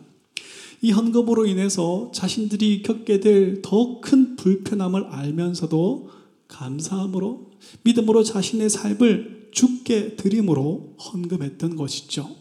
이 0.82 0.90
헌금으로 0.90 1.46
인해서 1.46 2.10
자신들이 2.12 2.82
겪게 2.82 3.20
될 3.20 3.62
더 3.62 4.00
큰 4.00 4.34
불편함을 4.36 5.04
알면서도 5.04 6.10
감사함으로 6.48 7.52
믿음으로 7.84 8.24
자신의 8.24 8.68
삶을 8.68 9.50
죽게 9.52 10.16
드림으로 10.16 10.96
헌금했던 10.98 11.76
것이죠. 11.76 12.34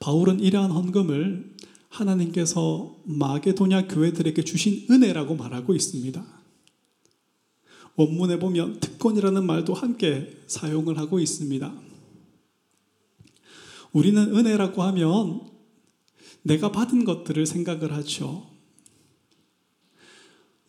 바울은 0.00 0.40
이러한 0.40 0.70
헌금을 0.70 1.54
하나님께서 1.90 2.96
마게도냐 3.04 3.88
교회들에게 3.88 4.42
주신 4.42 4.86
은혜라고 4.90 5.36
말하고 5.36 5.74
있습니다. 5.74 6.24
원문에 7.96 8.38
보면 8.38 8.80
특권이라는 8.80 9.44
말도 9.44 9.74
함께 9.74 10.36
사용을 10.46 10.98
하고 10.98 11.18
있습니다. 11.18 11.72
우리는 13.92 14.36
은혜라고 14.36 14.82
하면 14.82 15.55
내가 16.46 16.70
받은 16.70 17.04
것들을 17.04 17.44
생각을 17.44 17.92
하죠. 17.92 18.46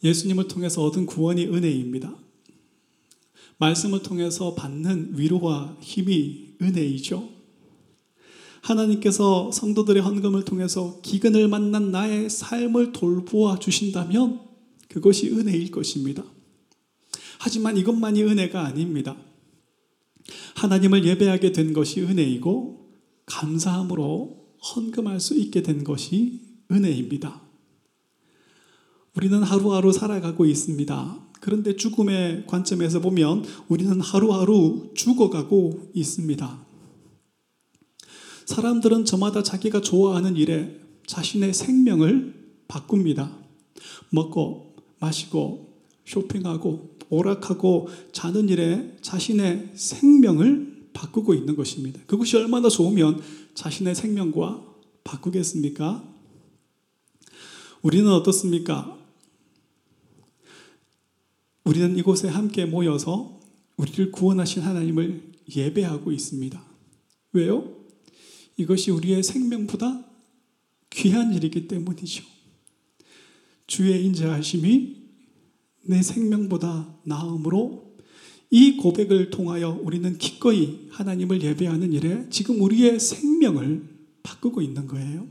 예수님을 0.03 0.47
통해서 0.47 0.83
얻은 0.83 1.05
구원이 1.05 1.45
은혜입니다. 1.45 2.15
말씀을 3.57 4.01
통해서 4.01 4.55
받는 4.55 5.13
위로와 5.17 5.77
힘이 5.81 6.55
은혜이죠. 6.61 7.29
하나님께서 8.61 9.51
성도들의 9.51 10.01
헌금을 10.01 10.45
통해서 10.45 10.99
기근을 11.01 11.47
만난 11.47 11.91
나의 11.91 12.29
삶을 12.29 12.91
돌보아 12.91 13.59
주신다면 13.59 14.41
그것이 14.89 15.29
은혜일 15.29 15.69
것입니다. 15.69 16.23
하지만 17.39 17.77
이것만이 17.77 18.23
은혜가 18.23 18.65
아닙니다. 18.65 19.15
하나님을 20.55 21.05
예배하게 21.05 21.51
된 21.51 21.73
것이 21.73 22.01
은혜이고 22.01 22.93
감사함으로 23.27 24.46
헌금할 24.61 25.19
수 25.19 25.35
있게 25.35 25.61
된 25.61 25.83
것이 25.83 26.41
은혜입니다. 26.71 27.41
우리는 29.15 29.41
하루하루 29.41 29.91
살아가고 29.91 30.45
있습니다. 30.45 31.27
그런데 31.39 31.75
죽음의 31.75 32.45
관점에서 32.47 32.99
보면 32.99 33.45
우리는 33.67 33.99
하루하루 34.01 34.91
죽어가고 34.95 35.91
있습니다. 35.93 36.65
사람들은 38.45 39.05
저마다 39.05 39.43
자기가 39.43 39.81
좋아하는 39.81 40.35
일에 40.35 40.79
자신의 41.05 41.53
생명을 41.53 42.33
바꿉니다. 42.67 43.37
먹고 44.09 44.75
마시고 44.99 45.83
쇼핑하고 46.05 46.97
오락하고 47.09 47.89
자는 48.11 48.49
일에 48.49 48.95
자신의 49.01 49.71
생명을 49.75 50.87
바꾸고 50.93 51.33
있는 51.33 51.55
것입니다. 51.55 51.99
그것이 52.07 52.37
얼마나 52.37 52.69
좋으면 52.69 53.21
자신의 53.57 53.95
생명과 53.95 54.63
바꾸겠습니까? 55.03 56.07
우리는 57.81 58.07
어떻습니까? 58.11 58.95
우리는 61.63 61.97
이곳에 61.97 62.27
함께 62.27 62.65
모여서 62.65 63.39
우리를 63.77 64.11
구원하신 64.11 64.61
하나님을 64.61 65.31
예배하고 65.55 66.11
있습니다. 66.11 66.63
왜요? 67.33 67.75
이것이 68.57 68.91
우리의 68.91 69.23
생명보다 69.23 70.05
귀한 70.91 71.33
일이기 71.33 71.67
때문이죠. 71.67 72.23
주의 73.65 74.05
인자하심이 74.05 74.97
내 75.87 76.03
생명보다 76.03 76.95
나음으로 77.05 77.86
이 78.49 78.77
고백을 78.77 79.29
통하여 79.29 79.77
우리는 79.81 80.17
기꺼이 80.17 80.87
하나님을 80.91 81.41
예배하는 81.41 81.93
일에 81.93 82.27
지금 82.29 82.61
우리의 82.61 82.99
생명을 82.99 83.83
바꾸고 84.23 84.61
있는 84.61 84.87
거예요. 84.87 85.27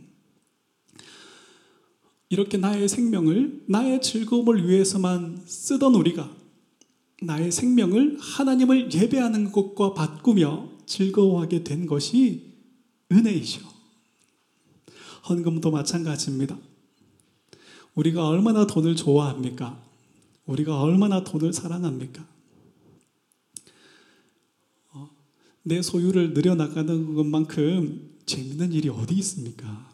이렇게 2.28 2.58
나의 2.58 2.88
생명을 2.88 3.64
나의 3.68 4.02
즐거움을 4.02 4.68
위해서만 4.68 5.42
쓰던 5.46 5.94
우리가 5.94 6.34
나의 7.22 7.50
생명을 7.50 8.18
하나님을 8.20 8.92
예배하는 8.92 9.52
것과 9.52 9.94
바꾸며 9.94 10.68
즐거워하게 10.86 11.64
된 11.64 11.86
것이 11.86 12.52
은혜이죠. 13.10 13.60
헌금도 15.28 15.70
마찬가지입니다. 15.70 16.58
우리가 17.94 18.28
얼마나 18.28 18.66
돈을 18.66 18.94
좋아합니까? 18.94 19.82
우리가 20.46 20.80
얼마나 20.80 21.24
돈을 21.24 21.52
사랑합니까? 21.52 22.24
어, 24.92 25.10
내 25.66 25.82
소유를 25.82 26.32
늘려나가는 26.32 27.14
것만큼 27.14 28.18
재밌는 28.24 28.72
일이 28.72 28.88
어디 28.88 29.16
있습니까? 29.16 29.90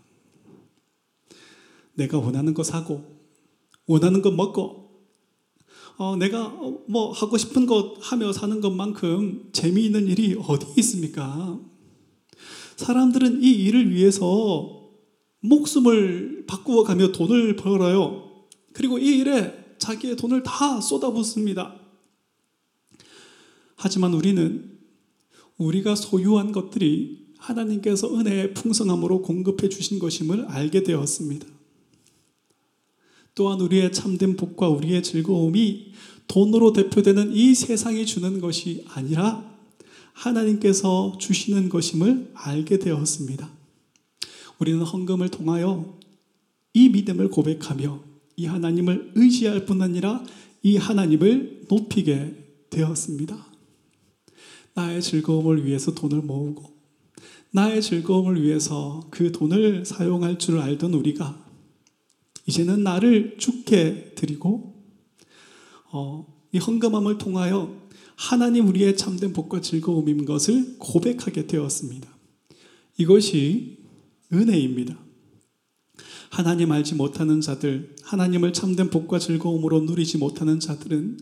내가 1.95 2.19
원하는 2.19 2.53
거 2.53 2.63
사고, 2.63 3.03
원하는 3.87 4.21
거 4.21 4.31
먹고, 4.31 5.07
어, 5.97 6.17
내가 6.17 6.51
뭐 6.89 7.11
하고 7.13 7.39
싶은 7.39 7.65
것 7.65 7.97
하며 8.01 8.35
사는 8.35 8.61
것만큼 8.61 9.49
재미있는 9.53 10.09
일이 10.09 10.37
어디 10.47 10.67
있습니까? 10.77 11.59
사람들은 12.77 13.43
이 13.43 13.51
일을 13.51 13.95
위해서 13.95 14.91
목숨을 15.41 16.45
바꾸어 16.47 16.85
가며 16.85 17.13
돈을 17.13 17.57
벌어요. 17.57 18.45
그리고 18.75 18.99
이 18.99 19.21
일에 19.21 19.75
자기의 19.79 20.17
돈을 20.17 20.43
다 20.43 20.83
쏟아붓습니다. 20.83 21.77
하지만 23.77 24.13
우리는 24.13 24.72
우리가 25.63 25.95
소유한 25.95 26.53
것들이 26.53 27.23
하나님께서 27.39 28.15
은혜의 28.15 28.55
풍성함으로 28.55 29.23
공급해 29.23 29.69
주신 29.69 29.99
것임을 29.99 30.47
알게 30.47 30.83
되었습니다. 30.83 31.47
또한 33.35 33.61
우리의 33.61 33.93
참된 33.93 34.37
복과 34.37 34.69
우리의 34.69 35.03
즐거움이 35.03 35.93
돈으로 36.29 36.73
대표되는 36.73 37.33
이 37.35 37.55
세상이 37.55 38.07
주는 38.07 38.41
것이 38.41 38.85
아니라 38.89 39.51
하나님께서 40.13 41.17
주시는 41.19 41.69
것임을 41.69 42.31
알게 42.35 42.79
되었습니다. 42.79 43.51
우리는 44.59 44.83
헌금을 44.83 45.31
통하여 45.31 45.99
이 46.75 46.89
믿음을 46.91 47.31
고백하며 47.31 48.01
이 48.37 48.47
하나님을 48.47 49.13
의지할 49.15 49.67
뿐 49.67 49.83
아니라 49.83 50.23
이 50.63 50.77
하나님을 50.77 51.63
높이게 51.69 52.37
되었습니다. 52.71 53.52
나의 54.75 55.03
즐거움을 55.03 55.67
위해서 55.67 55.95
돈을 55.95 56.23
모으고 56.23 56.73
나의 57.51 57.83
즐거움을 57.83 58.43
위해서 58.43 59.07
그 59.11 59.31
돈을 59.33 59.85
사용할 59.85 60.39
줄 60.39 60.59
알던 60.59 60.95
우리가 60.95 61.45
이제는 62.47 62.83
나를 62.83 63.37
죽게 63.39 64.15
드리고 64.15 64.75
어, 65.93 66.27
이 66.53 66.59
헌금함을 66.59 67.19
통하여 67.19 67.83
하나님 68.17 68.69
우리의 68.69 68.97
참된 68.97 69.33
복과 69.33 69.61
즐거움인 69.61 70.25
것을 70.25 70.77
고백하게 70.79 71.47
되었습니다. 71.47 72.09
이것이 72.99 73.79
은혜입니다. 74.33 74.99
하나님 76.31 76.73
알지 76.73 76.95
못하는 76.95 77.43
자들, 77.43 77.95
하나님을 78.03 78.55
참된 78.55 78.89
복과 78.89 79.19
즐거움으로 79.19 79.81
누리지 79.81 80.17
못하는 80.17 80.61
자들은 80.61 81.19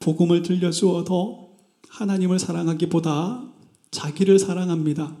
복음을 0.00 0.42
들려주어도 0.42 1.49
하나님을 1.90 2.38
사랑하기보다 2.38 3.52
자기를 3.90 4.38
사랑합니다. 4.38 5.16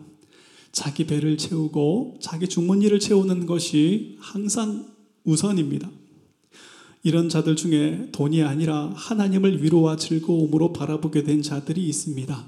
자기 0.72 1.04
배를 1.04 1.36
채우고 1.36 2.18
자기 2.20 2.48
주머니를 2.48 3.00
채우는 3.00 3.46
것이 3.46 4.16
항상 4.20 4.86
우선입니다. 5.24 5.90
이런 7.02 7.28
자들 7.28 7.56
중에 7.56 8.08
돈이 8.12 8.42
아니라 8.42 8.92
하나님을 8.94 9.62
위로와 9.62 9.96
즐거움으로 9.96 10.72
바라보게 10.72 11.24
된 11.24 11.42
자들이 11.42 11.86
있습니다. 11.88 12.46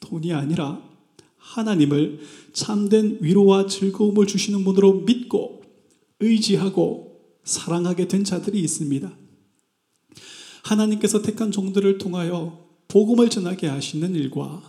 돈이 0.00 0.32
아니라 0.32 0.80
하나님을 1.38 2.20
참된 2.52 3.18
위로와 3.20 3.66
즐거움을 3.66 4.26
주시는 4.26 4.62
분으로 4.64 5.00
믿고 5.00 5.62
의지하고 6.20 7.20
사랑하게 7.42 8.06
된 8.06 8.22
자들이 8.22 8.60
있습니다. 8.60 9.10
하나님께서 10.62 11.22
택한 11.22 11.50
종들을 11.50 11.98
통하여 11.98 12.71
복음을 12.92 13.30
전하게 13.30 13.68
하시는 13.68 14.14
일과 14.14 14.62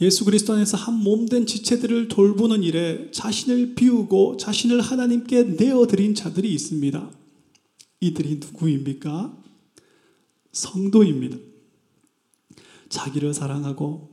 예수 0.00 0.24
그리스도 0.24 0.54
안에서 0.54 0.76
한 0.76 0.94
몸 1.04 1.26
된 1.28 1.46
지체들을 1.46 2.08
돌보는 2.08 2.64
일에 2.64 3.08
자신을 3.12 3.76
비우고 3.76 4.36
자신을 4.36 4.80
하나님께 4.80 5.44
내어드린 5.44 6.16
자들이 6.16 6.52
있습니다. 6.52 7.10
이들이 8.00 8.40
누구입니까? 8.42 9.38
성도입니다. 10.50 11.36
자기를 12.88 13.32
사랑하고 13.32 14.10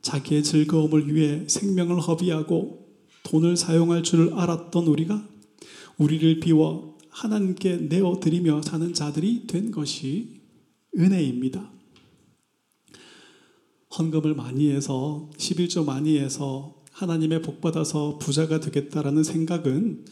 자기의 0.00 0.42
즐거움을 0.42 1.14
위해 1.14 1.44
생명을 1.46 2.00
허비하고 2.00 2.88
돈을 3.24 3.58
사용할 3.58 4.02
줄 4.02 4.32
알았던 4.32 4.86
우리가 4.86 5.28
우리를 5.98 6.40
비워 6.40 6.96
하나님께 7.10 7.76
내어드리며 7.76 8.62
사는 8.62 8.94
자들이 8.94 9.46
된 9.46 9.70
것이 9.70 10.40
은혜입니다. 10.98 11.73
헌금을 13.98 14.34
많이 14.34 14.70
해서 14.70 15.30
11조 15.36 15.84
많이 15.84 16.18
해서 16.18 16.82
하나님의 16.92 17.42
복 17.42 17.60
받아서 17.60 18.18
부자가 18.18 18.60
되겠다라는 18.60 19.24
생각은 19.24 20.04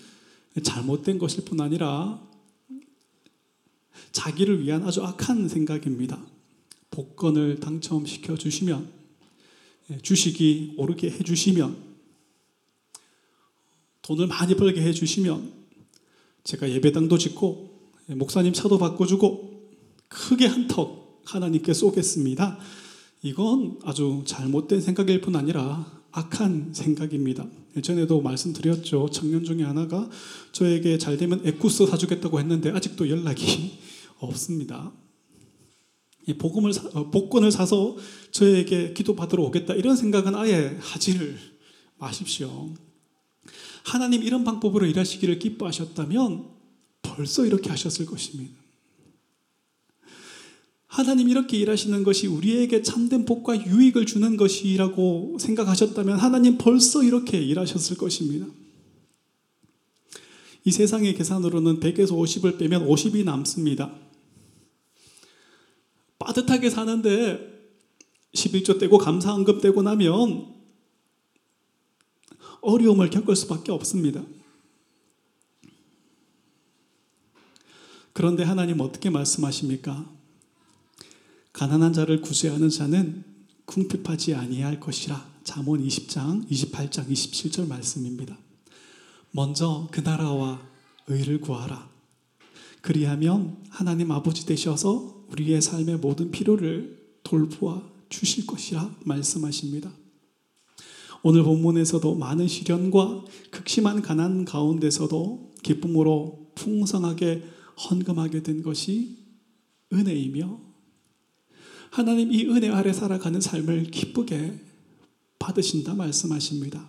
잘못된 0.62 1.18
것일 1.18 1.44
뿐 1.44 1.60
아니라 1.60 2.20
자기를 4.12 4.62
위한 4.62 4.82
아주 4.84 5.02
악한 5.02 5.48
생각입니다. 5.48 6.22
복권을 6.90 7.60
당첨시켜 7.60 8.36
주시면 8.36 8.88
예, 9.90 9.98
주식이 9.98 10.74
오르게 10.76 11.10
해 11.10 11.22
주시면 11.22 11.76
돈을 14.02 14.26
많이 14.26 14.54
벌게 14.54 14.82
해 14.82 14.92
주시면 14.92 15.50
제가 16.44 16.70
예배당도 16.70 17.16
짓고 17.18 17.90
예, 18.10 18.14
목사님 18.14 18.52
차도 18.52 18.78
바꿔 18.78 19.06
주고 19.06 19.70
크게 20.08 20.46
한턱 20.46 21.22
하나님께 21.24 21.72
쏘겠습니다. 21.72 22.58
이건 23.22 23.78
아주 23.84 24.24
잘못된 24.26 24.80
생각일 24.80 25.20
뿐 25.20 25.36
아니라 25.36 26.02
악한 26.10 26.74
생각입니다. 26.74 27.46
예전에도 27.76 28.20
말씀드렸죠. 28.20 29.08
청년 29.10 29.44
중에 29.44 29.62
하나가 29.62 30.10
저에게 30.50 30.98
잘 30.98 31.16
되면 31.16 31.40
에쿠스 31.44 31.86
사주겠다고 31.86 32.40
했는데 32.40 32.70
아직도 32.70 33.08
연락이 33.08 33.78
없습니다. 34.18 34.92
복음을 36.38 36.72
사, 36.72 36.88
어, 36.94 37.10
복권을 37.10 37.50
사서 37.50 37.96
저에게 38.30 38.92
기도받으러 38.92 39.42
오겠다 39.44 39.74
이런 39.74 39.96
생각은 39.96 40.34
아예 40.34 40.76
하지를 40.80 41.36
마십시오. 41.98 42.74
하나님 43.84 44.22
이런 44.22 44.44
방법으로 44.44 44.86
일하시기를 44.86 45.38
기뻐하셨다면 45.38 46.48
벌써 47.02 47.46
이렇게 47.46 47.70
하셨을 47.70 48.06
것입니다. 48.06 48.61
하나님 50.92 51.30
이렇게 51.30 51.56
일하시는 51.56 52.02
것이 52.04 52.26
우리에게 52.26 52.82
참된 52.82 53.24
복과 53.24 53.64
유익을 53.64 54.04
주는 54.04 54.36
것이라고 54.36 55.38
생각하셨다면 55.40 56.18
하나님 56.18 56.58
벌써 56.58 57.02
이렇게 57.02 57.40
일하셨을 57.40 57.96
것입니다. 57.96 58.46
이 60.64 60.70
세상의 60.70 61.14
계산으로는 61.14 61.80
100에서 61.80 62.10
50을 62.10 62.58
빼면 62.58 62.86
50이 62.86 63.24
남습니다. 63.24 63.90
빠듯하게 66.18 66.68
사는데 66.68 67.40
11조 68.34 68.78
떼고 68.78 68.98
감사헌금 68.98 69.62
떼고 69.62 69.80
나면 69.80 70.54
어려움을 72.60 73.08
겪을 73.08 73.34
수밖에 73.34 73.72
없습니다. 73.72 74.22
그런데 78.12 78.42
하나님 78.42 78.78
어떻게 78.80 79.08
말씀하십니까? 79.08 80.20
가난한 81.62 81.92
자를 81.92 82.20
구제하는 82.20 82.70
자는 82.70 83.22
궁핍하지 83.66 84.34
아니할 84.34 84.80
것이라. 84.80 85.30
잠언 85.44 85.86
20장, 85.86 86.44
28장, 86.50 87.08
27절 87.08 87.68
말씀입니다. 87.68 88.36
먼저 89.30 89.86
그 89.92 90.00
나라와 90.00 90.60
의를 91.06 91.40
구하라. 91.40 91.88
그리하면 92.80 93.58
하나님 93.70 94.10
아버지 94.10 94.44
되셔서 94.44 95.26
우리의 95.28 95.62
삶의 95.62 95.98
모든 95.98 96.32
필요를 96.32 97.00
돌보아 97.22 97.88
주실 98.08 98.44
것이라 98.44 98.96
말씀하십니다. 99.04 99.92
오늘 101.22 101.44
본문에서도 101.44 102.16
많은 102.16 102.48
시련과 102.48 103.24
극심한 103.52 104.02
가난 104.02 104.44
가운데서도 104.44 105.52
기쁨으로 105.62 106.50
풍성하게 106.56 107.44
헌금하게 107.88 108.42
된 108.42 108.64
것이 108.64 109.18
은혜이며 109.92 110.71
하나님 111.92 112.32
이 112.32 112.46
은혜 112.46 112.70
아래 112.70 112.90
살아가는 112.90 113.38
삶을 113.38 113.90
기쁘게 113.90 114.54
받으신다 115.38 115.92
말씀하십니다. 115.92 116.88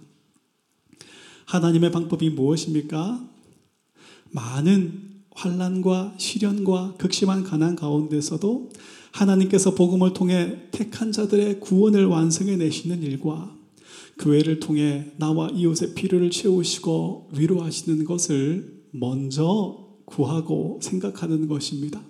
하나님의 1.45 1.91
방법이 1.91 2.29
무엇입니까? 2.29 3.29
많은 4.31 5.25
환란과 5.31 6.15
시련과 6.17 6.95
극심한 6.97 7.43
가난 7.43 7.75
가운데서도 7.75 8.69
하나님께서 9.11 9.75
복음을 9.75 10.13
통해 10.13 10.69
택한 10.71 11.11
자들의 11.11 11.59
구원을 11.59 12.05
완성해 12.05 12.55
내시는 12.55 13.03
일과 13.03 13.53
교회를 14.19 14.61
통해 14.61 15.11
나와 15.17 15.49
이웃의 15.49 15.95
필요를 15.95 16.31
채우시고 16.31 17.31
위로하시는 17.35 18.05
것을 18.05 18.85
먼저 18.91 19.99
구하고 20.05 20.79
생각하는 20.81 21.49
것입니다. 21.49 22.01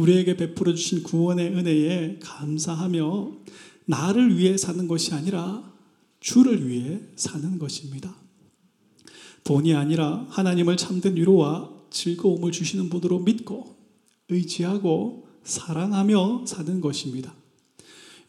우리에게 0.00 0.36
베풀어 0.36 0.74
주신 0.74 1.02
구원의 1.02 1.54
은혜에 1.54 2.18
감사하며 2.20 3.32
나를 3.86 4.38
위해 4.38 4.56
사는 4.56 4.86
것이 4.88 5.14
아니라 5.14 5.70
주를 6.20 6.68
위해 6.68 7.00
사는 7.16 7.58
것입니다. 7.58 8.14
돈이 9.44 9.74
아니라 9.74 10.26
하나님을 10.30 10.76
참된 10.76 11.16
위로와 11.16 11.70
즐거움을 11.90 12.52
주시는 12.52 12.88
분으로 12.88 13.20
믿고 13.20 13.76
의지하고 14.28 15.26
사랑하며 15.44 16.44
사는 16.46 16.80
것입니다. 16.80 17.34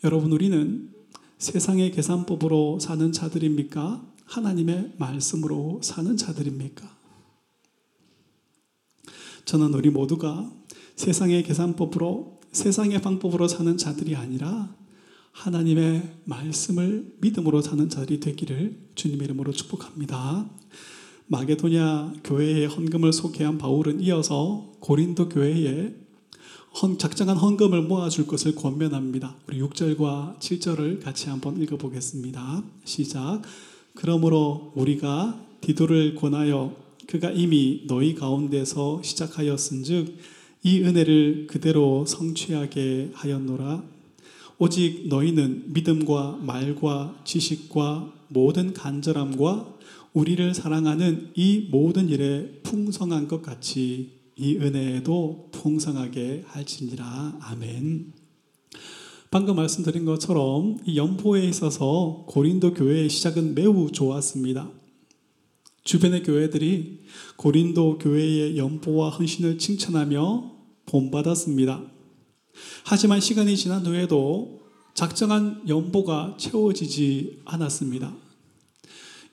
여러분, 0.03 0.31
우리는 0.31 0.89
세상의 1.37 1.91
계산법으로 1.91 2.79
사는 2.79 3.11
자들입니까? 3.11 4.03
하나님의 4.25 4.93
말씀으로 4.97 5.81
사는 5.83 6.15
자들입니까? 6.17 6.89
저는 9.45 9.73
우리 9.73 9.89
모두가 9.89 10.51
세상의 11.01 11.41
계산법으로 11.41 12.41
세상의 12.51 13.01
방법으로 13.01 13.47
사는 13.47 13.75
자들이 13.75 14.15
아니라 14.15 14.71
하나님의 15.31 16.17
말씀을 16.25 17.15
믿음으로 17.21 17.63
사는 17.63 17.89
자들이 17.89 18.19
되기를 18.19 18.77
주님 18.93 19.19
이름으로 19.23 19.51
축복합니다. 19.51 20.47
마게도냐 21.25 22.13
교회의 22.23 22.67
헌금을 22.67 23.13
소개한 23.13 23.57
바울은 23.57 24.01
이어서 24.01 24.73
고린도 24.79 25.29
교회에 25.29 25.95
작정한 26.99 27.35
헌금을 27.35 27.81
모아줄 27.81 28.27
것을 28.27 28.53
권면합니다. 28.53 29.37
우리 29.47 29.59
6절과 29.59 30.37
7절을 30.37 31.01
같이 31.01 31.29
한번 31.29 31.59
읽어보겠습니다. 31.63 32.63
시작. 32.85 33.41
그러므로 33.95 34.71
우리가 34.75 35.47
디도를 35.61 36.13
권하여 36.13 36.75
그가 37.07 37.31
이미 37.31 37.85
너희 37.87 38.13
가운데서 38.13 39.01
시작하였은즉 39.01 40.40
이 40.63 40.81
은혜를 40.83 41.47
그대로 41.47 42.05
성취하게 42.05 43.11
하였노라. 43.13 43.83
오직 44.59 45.07
너희는 45.07 45.73
믿음과 45.73 46.39
말과 46.43 47.19
지식과 47.25 48.13
모든 48.27 48.73
간절함과 48.73 49.77
우리를 50.13 50.53
사랑하는 50.53 51.31
이 51.35 51.67
모든 51.71 52.09
일에 52.09 52.59
풍성한 52.63 53.27
것 53.27 53.41
같이 53.41 54.11
이 54.35 54.57
은혜에도 54.57 55.49
풍성하게 55.51 56.43
할지니라. 56.45 57.39
아멘. 57.41 58.13
방금 59.31 59.55
말씀드린 59.55 60.05
것처럼 60.05 60.77
이 60.85 60.97
연포에 60.97 61.43
있어서 61.45 62.25
고린도 62.27 62.73
교회의 62.73 63.09
시작은 63.09 63.55
매우 63.55 63.89
좋았습니다. 63.91 64.69
주변의 65.83 66.23
교회들이 66.23 66.99
고린도 67.37 67.97
교회의 67.97 68.57
연보와 68.57 69.09
헌신을 69.09 69.57
칭찬하며 69.57 70.50
본받았습니다. 70.91 71.81
하지만 72.83 73.21
시간이 73.21 73.55
지난 73.55 73.85
후에도 73.85 74.59
작정한 74.93 75.63
연보가 75.67 76.35
채워지지 76.37 77.41
않았습니다. 77.45 78.13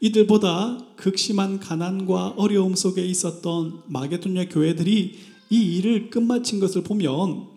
이들보다 0.01 0.79
극심한 0.97 1.59
가난과 1.59 2.35
어려움 2.37 2.77
속에 2.77 3.05
있었던 3.05 3.83
마게도냐 3.89 4.49
교회들이 4.49 5.19
이 5.51 5.77
일을 5.77 6.11
끝마친 6.11 6.61
것을 6.61 6.85
보면 6.85 7.49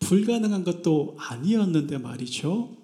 불가능한 0.00 0.64
것도 0.64 1.16
아니었는데 1.18 1.96
말이죠. 1.98 2.76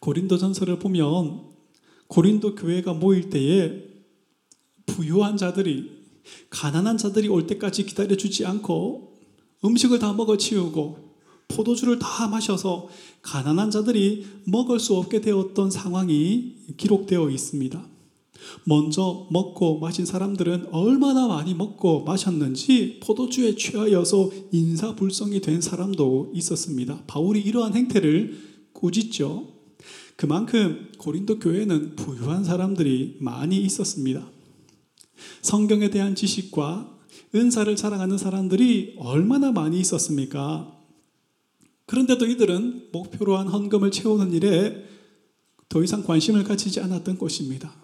고린도 0.00 0.38
전설을 0.38 0.78
보면 0.78 1.42
고린도 2.06 2.54
교회가 2.54 2.94
모일 2.94 3.28
때에 3.28 3.84
부유한 4.86 5.36
자들이 5.36 5.98
가난한 6.48 6.96
자들이 6.96 7.28
올 7.28 7.46
때까지 7.46 7.84
기다려 7.84 8.16
주지 8.16 8.46
않고 8.46 9.17
음식을 9.64 9.98
다 9.98 10.12
먹어 10.12 10.36
치우고 10.36 11.08
포도주를 11.48 11.98
다 11.98 12.28
마셔서 12.28 12.88
가난한 13.22 13.70
자들이 13.70 14.26
먹을 14.44 14.78
수 14.78 14.94
없게 14.96 15.20
되었던 15.20 15.70
상황이 15.70 16.56
기록되어 16.76 17.30
있습니다. 17.30 17.88
먼저 18.64 19.26
먹고 19.30 19.78
마신 19.80 20.06
사람들은 20.06 20.68
얼마나 20.72 21.26
많이 21.26 21.54
먹고 21.54 22.04
마셨는지 22.04 23.00
포도주에 23.02 23.56
취하여서 23.56 24.30
인사불성이 24.52 25.40
된 25.40 25.60
사람도 25.60 26.32
있었습니다. 26.34 27.02
바울이 27.06 27.40
이러한 27.40 27.74
행태를 27.74 28.38
꾸짖죠. 28.72 29.54
그만큼 30.16 30.92
고린도 30.98 31.38
교회는 31.38 31.96
부유한 31.96 32.44
사람들이 32.44 33.16
많이 33.20 33.58
있었습니다. 33.62 34.28
성경에 35.42 35.90
대한 35.90 36.14
지식과 36.14 36.97
은사를 37.34 37.74
자랑하는 37.76 38.16
사람들이 38.16 38.96
얼마나 38.98 39.52
많이 39.52 39.78
있었습니까? 39.80 40.74
그런데도 41.86 42.26
이들은 42.26 42.88
목표로 42.92 43.36
한 43.36 43.48
헌금을 43.48 43.90
채우는 43.90 44.32
일에 44.32 44.84
더 45.68 45.82
이상 45.82 46.02
관심을 46.02 46.44
가지지 46.44 46.80
않았던 46.80 47.18
것입니다. 47.18 47.74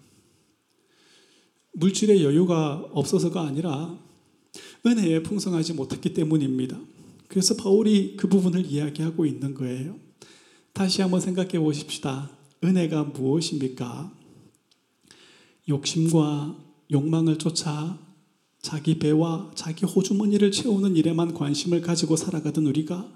물질의 1.73 2.25
여유가 2.25 2.87
없어서가 2.93 3.43
아니라 3.43 3.99
은혜에 4.87 5.23
풍성하지 5.23 5.75
못했기 5.75 6.15
때문입니다. 6.15 6.79
그래서 7.29 7.57
바울이 7.57 8.17
그 8.17 8.29
부분을 8.29 8.65
이야기하고 8.65 9.27
있는 9.27 9.55
거예요. 9.55 9.97
다시 10.73 11.03
한번 11.03 11.21
생각해 11.21 11.59
보십시다. 11.59 12.31
은혜가 12.63 13.05
무엇입니까? 13.05 14.13
욕심과 15.69 16.57
욕망을 16.91 17.39
쫓아 17.39 17.99
자기 18.65 18.99
배와 18.99 19.51
자기 19.55 19.85
호주머니를 19.85 20.51
채우는 20.51 20.97
일에만 20.97 21.35
관심을 21.35 21.83
가지고 21.83 22.17
살아가던 22.17 22.67
우리가 22.67 23.13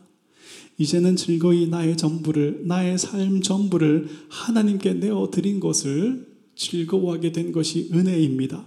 이제는 0.77 1.17
즐거이 1.17 1.69
나의 1.69 1.97
전부를, 1.97 2.65
나의 2.67 2.99
삶 2.99 3.41
전부를 3.41 4.09
하나님께 4.29 4.93
내어 4.95 5.31
드린 5.33 5.59
것을 5.59 6.29
즐거워하게 6.55 7.33
된 7.33 7.51
것이 7.51 7.89
은혜입니다. 7.95 8.63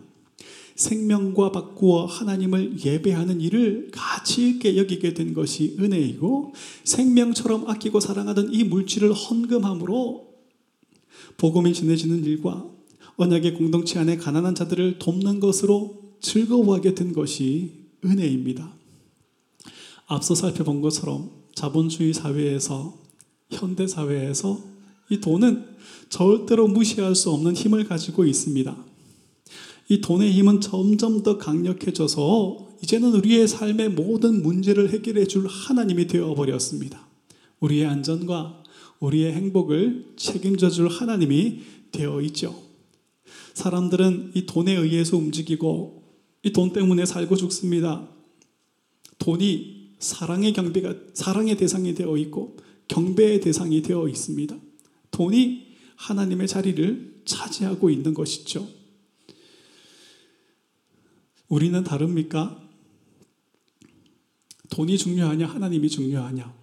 생명과 0.74 1.52
바꾸어 1.52 2.08
하나님을 2.08 2.84
예배하는 2.84 3.42
일을 3.42 3.90
가치 3.92 4.50
있게 4.50 4.76
여기게 4.76 5.14
된 5.14 5.36
것이 5.36 5.76
은혜이고 5.80 6.54
생명처럼 6.84 7.70
아끼고 7.70 8.00
사랑하던 8.00 8.56
이 8.56 8.64
물질을 8.64 9.14
헌금함으로 9.14 10.34
복음이 11.38 11.76
전해지는 11.76 12.26
일과 12.26 12.66
언약의 13.18 13.54
공동체 13.54 14.00
안에 14.00 14.18
가난한 14.18 14.56
자들을 14.56 14.98
돕는 14.98 15.40
것으로 15.40 16.01
즐거워하게 16.22 16.96
된 16.96 17.14
것이 17.14 17.72
은혜입니다. 18.06 18.74
앞서 20.08 20.36
살펴본 20.36 20.82
것처럼 20.82 21.32
자본주의 21.56 22.14
사회에서 22.14 22.98
현대 23.50 23.88
사회에서 23.88 24.62
이 25.10 25.20
돈은 25.20 25.66
절대로 26.10 26.68
무시할 26.68 27.16
수 27.16 27.32
없는 27.32 27.56
힘을 27.56 27.86
가지고 27.86 28.26
있습니다. 28.26 28.86
이 29.90 30.02
돈의 30.02 30.32
힘은 30.32 30.62
점점 30.62 31.22
더 31.24 31.38
강력해져서 31.38 32.70
이제는 32.84 33.14
우리의 33.14 33.48
삶의 33.48 33.90
모든 33.90 34.42
문제를 34.42 34.90
해결해 34.92 35.26
줄 35.26 35.48
하나님이 35.48 36.08
되어 36.08 36.34
버렸습니다. 36.34 37.08
우리의 37.60 37.86
안전과 37.86 38.64
우리의 39.00 39.34
행복을 39.34 40.14
책임져 40.16 40.70
줄 40.70 40.88
하나님이 40.88 41.60
되어 41.92 42.22
있죠. 42.22 42.56
사람들은 43.54 44.32
이 44.34 44.46
돈에 44.46 44.76
의해서 44.76 45.18
움직이고 45.18 46.01
이 46.44 46.52
돈 46.52 46.74
때문에 46.74 47.06
살고 47.06 47.36
죽습니다. 47.36 48.10
돈이 49.20 49.92
사랑의 50.00 50.54
경배가 50.54 50.96
사랑의 51.14 51.56
대상이 51.58 51.94
되어 51.94 52.18
있고 52.18 52.58
경배의 52.88 53.42
대상이 53.42 53.82
되어 53.82 54.08
있습니다. 54.08 54.58
돈이 55.12 55.68
하나님의 55.96 56.48
자리를 56.48 57.22
차지하고 57.26 57.90
있는 57.92 58.14
것이죠. 58.14 58.68
우리는 61.48 61.84
다릅니까? 61.84 62.60
돈이 64.72 64.98
중요하냐, 64.98 65.48
하나님이 65.48 65.90
중요하냐? 65.90 66.56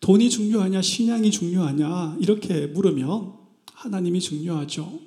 돈이 0.00 0.30
중요하냐, 0.30 0.80
신앙이 0.80 1.30
중요하냐? 1.30 2.16
이렇게 2.20 2.68
물으면 2.68 3.34
하나님이 3.72 4.20
중요하죠. 4.20 5.00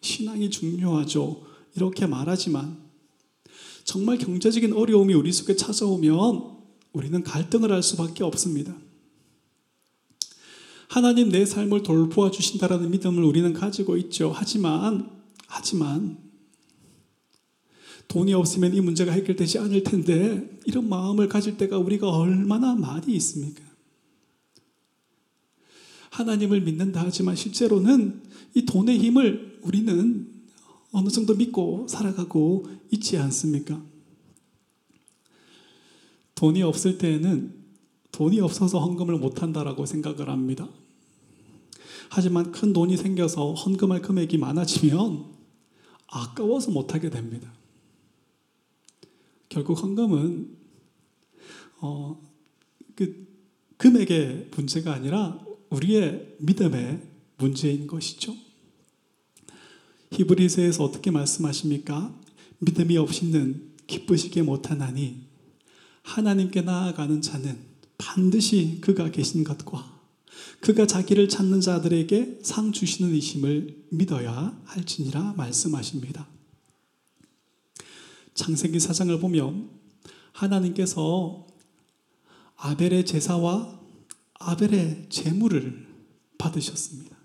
신앙이 0.00 0.50
중요하죠. 0.50 1.43
이렇게 1.76 2.06
말하지만 2.06 2.78
정말 3.84 4.18
경제적인 4.18 4.72
어려움이 4.72 5.14
우리 5.14 5.32
속에 5.32 5.56
찾아오면 5.56 6.54
우리는 6.92 7.22
갈등을 7.22 7.70
할 7.72 7.82
수밖에 7.82 8.24
없습니다. 8.24 8.74
하나님 10.88 11.28
내 11.30 11.44
삶을 11.44 11.82
돌보아 11.82 12.30
주신다라는 12.30 12.90
믿음을 12.90 13.22
우리는 13.24 13.52
가지고 13.52 13.96
있죠. 13.96 14.32
하지만 14.34 15.10
하지만 15.46 16.18
돈이 18.08 18.32
없으면 18.34 18.74
이 18.74 18.80
문제가 18.80 19.12
해결되지 19.12 19.58
않을 19.58 19.82
텐데 19.82 20.58
이런 20.66 20.88
마음을 20.88 21.28
가질 21.28 21.56
때가 21.56 21.78
우리가 21.78 22.08
얼마나 22.08 22.74
많이 22.74 23.14
있습니까? 23.16 23.62
하나님을 26.10 26.60
믿는다 26.60 27.02
하지만 27.04 27.34
실제로는 27.34 28.22
이 28.54 28.64
돈의 28.64 28.98
힘을 28.98 29.58
우리는 29.62 30.33
어느 30.94 31.08
정도 31.08 31.34
믿고 31.34 31.88
살아가고 31.88 32.66
있지 32.92 33.18
않습니까? 33.18 33.82
돈이 36.36 36.62
없을 36.62 36.98
때에는 36.98 37.52
돈이 38.12 38.40
없어서 38.40 38.78
헌금을 38.78 39.18
못한다라고 39.18 39.86
생각을 39.86 40.28
합니다. 40.30 40.68
하지만 42.10 42.52
큰 42.52 42.72
돈이 42.72 42.96
생겨서 42.96 43.54
헌금할 43.54 44.02
금액이 44.02 44.38
많아지면 44.38 45.32
아까워서 46.06 46.70
못하게 46.70 47.10
됩니다. 47.10 47.52
결국 49.48 49.82
헌금은 49.82 50.56
어, 51.80 52.22
그 52.94 53.26
금액의 53.78 54.50
문제가 54.54 54.94
아니라 54.94 55.44
우리의 55.70 56.36
믿음의 56.38 57.02
문제인 57.38 57.88
것이죠. 57.88 58.43
히브리서에서 60.14 60.84
어떻게 60.84 61.10
말씀하십니까? 61.10 62.14
믿음이 62.60 62.96
없이는 62.96 63.72
기쁘시게 63.86 64.42
못하나니 64.42 65.26
하나님께 66.02 66.62
나아가는 66.62 67.20
자는 67.20 67.58
반드시 67.98 68.78
그가 68.80 69.10
계신 69.10 69.42
것과 69.44 69.92
그가 70.60 70.86
자기를 70.86 71.28
찾는 71.28 71.60
자들에게 71.60 72.38
상 72.42 72.72
주시는 72.72 73.14
이심을 73.14 73.84
믿어야 73.90 74.58
할지니라 74.64 75.34
말씀하십니다. 75.36 76.28
창세기 78.34 78.80
사장을 78.80 79.18
보면 79.20 79.70
하나님께서 80.32 81.46
아벨의 82.56 83.04
제사와 83.04 83.80
아벨의 84.34 85.06
제물을 85.08 85.86
받으셨습니다. 86.38 87.16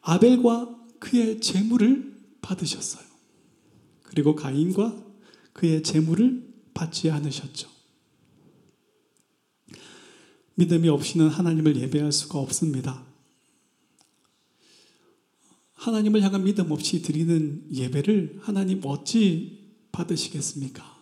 아벨과 0.00 0.77
그의 0.98 1.40
제물을 1.40 2.16
받으셨어요. 2.40 3.04
그리고 4.04 4.34
가인과 4.34 5.04
그의 5.52 5.82
제물을 5.82 6.48
받지 6.74 7.10
않으셨죠. 7.10 7.68
믿음이 10.54 10.88
없이는 10.88 11.28
하나님을 11.28 11.76
예배할 11.76 12.10
수가 12.10 12.38
없습니다. 12.38 13.04
하나님을 15.74 16.22
향한 16.22 16.42
믿음 16.42 16.72
없이 16.72 17.02
드리는 17.02 17.64
예배를 17.72 18.40
하나님 18.42 18.80
어찌 18.84 19.72
받으시겠습니까? 19.92 20.98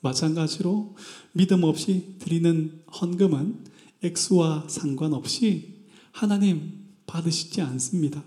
마찬가지로 0.00 0.96
믿음 1.32 1.64
없이 1.64 2.16
드리는 2.18 2.82
헌금은 3.00 3.64
액수와 4.02 4.68
상관없이 4.68 5.86
하나님 6.12 6.86
받으시지 7.06 7.60
않습니다. 7.60 8.22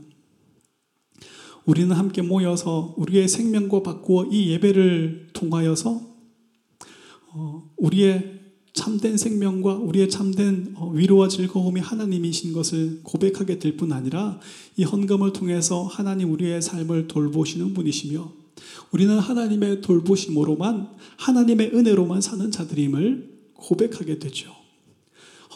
우리는 1.66 1.96
함께 1.96 2.22
모여서 2.22 2.94
우리의 2.98 3.28
생명과 3.28 3.82
바꾸어 3.82 4.26
이 4.32 4.52
예배를 4.52 5.30
통하여서 5.34 6.02
어, 7.34 7.72
우리의 7.78 8.36
참된 8.74 9.18
생명과 9.18 9.76
우리의 9.78 10.10
참된 10.10 10.74
어, 10.76 10.90
위로와 10.92 11.28
즐거움이 11.28 11.80
하나님이신 11.80 12.54
것을 12.54 13.02
고백하게 13.04 13.60
될 13.60 13.78
뿐 13.78 13.92
아니라 13.92 14.40
이 14.78 14.84
헌금을 14.84 15.34
통해서 15.34 15.84
하나님 15.84 16.32
우리의 16.32 16.62
삶을 16.62 17.08
돌보시는 17.08 17.74
분이시며 17.74 18.32
우리는 18.92 19.18
하나님의 19.18 19.82
돌보심으로만 19.82 20.90
하나님의 21.18 21.72
은혜로만 21.74 22.22
사는 22.22 22.52
자들임을 22.52 23.36
고백하게 23.56 24.20
되죠. 24.20 24.52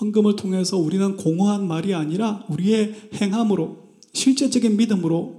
헌금을 0.01 0.35
통해서 0.37 0.77
우리는 0.77 1.17
공허한 1.17 1.67
말이 1.67 1.93
아니라 1.93 2.45
우리의 2.49 3.09
행함으로 3.13 3.89
실제적인 4.13 4.75
믿음으로 4.77 5.38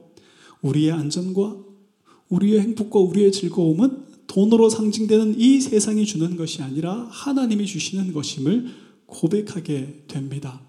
우리의 0.62 0.92
안전과 0.92 1.56
우리의 2.28 2.60
행복과 2.60 3.00
우리의 3.00 3.32
즐거움은 3.32 4.10
돈으로 4.26 4.70
상징되는 4.70 5.38
이 5.38 5.60
세상이 5.60 6.06
주는 6.06 6.36
것이 6.36 6.62
아니라 6.62 7.08
하나님이 7.10 7.66
주시는 7.66 8.12
것임을 8.12 8.68
고백하게 9.06 10.04
됩니다. 10.06 10.62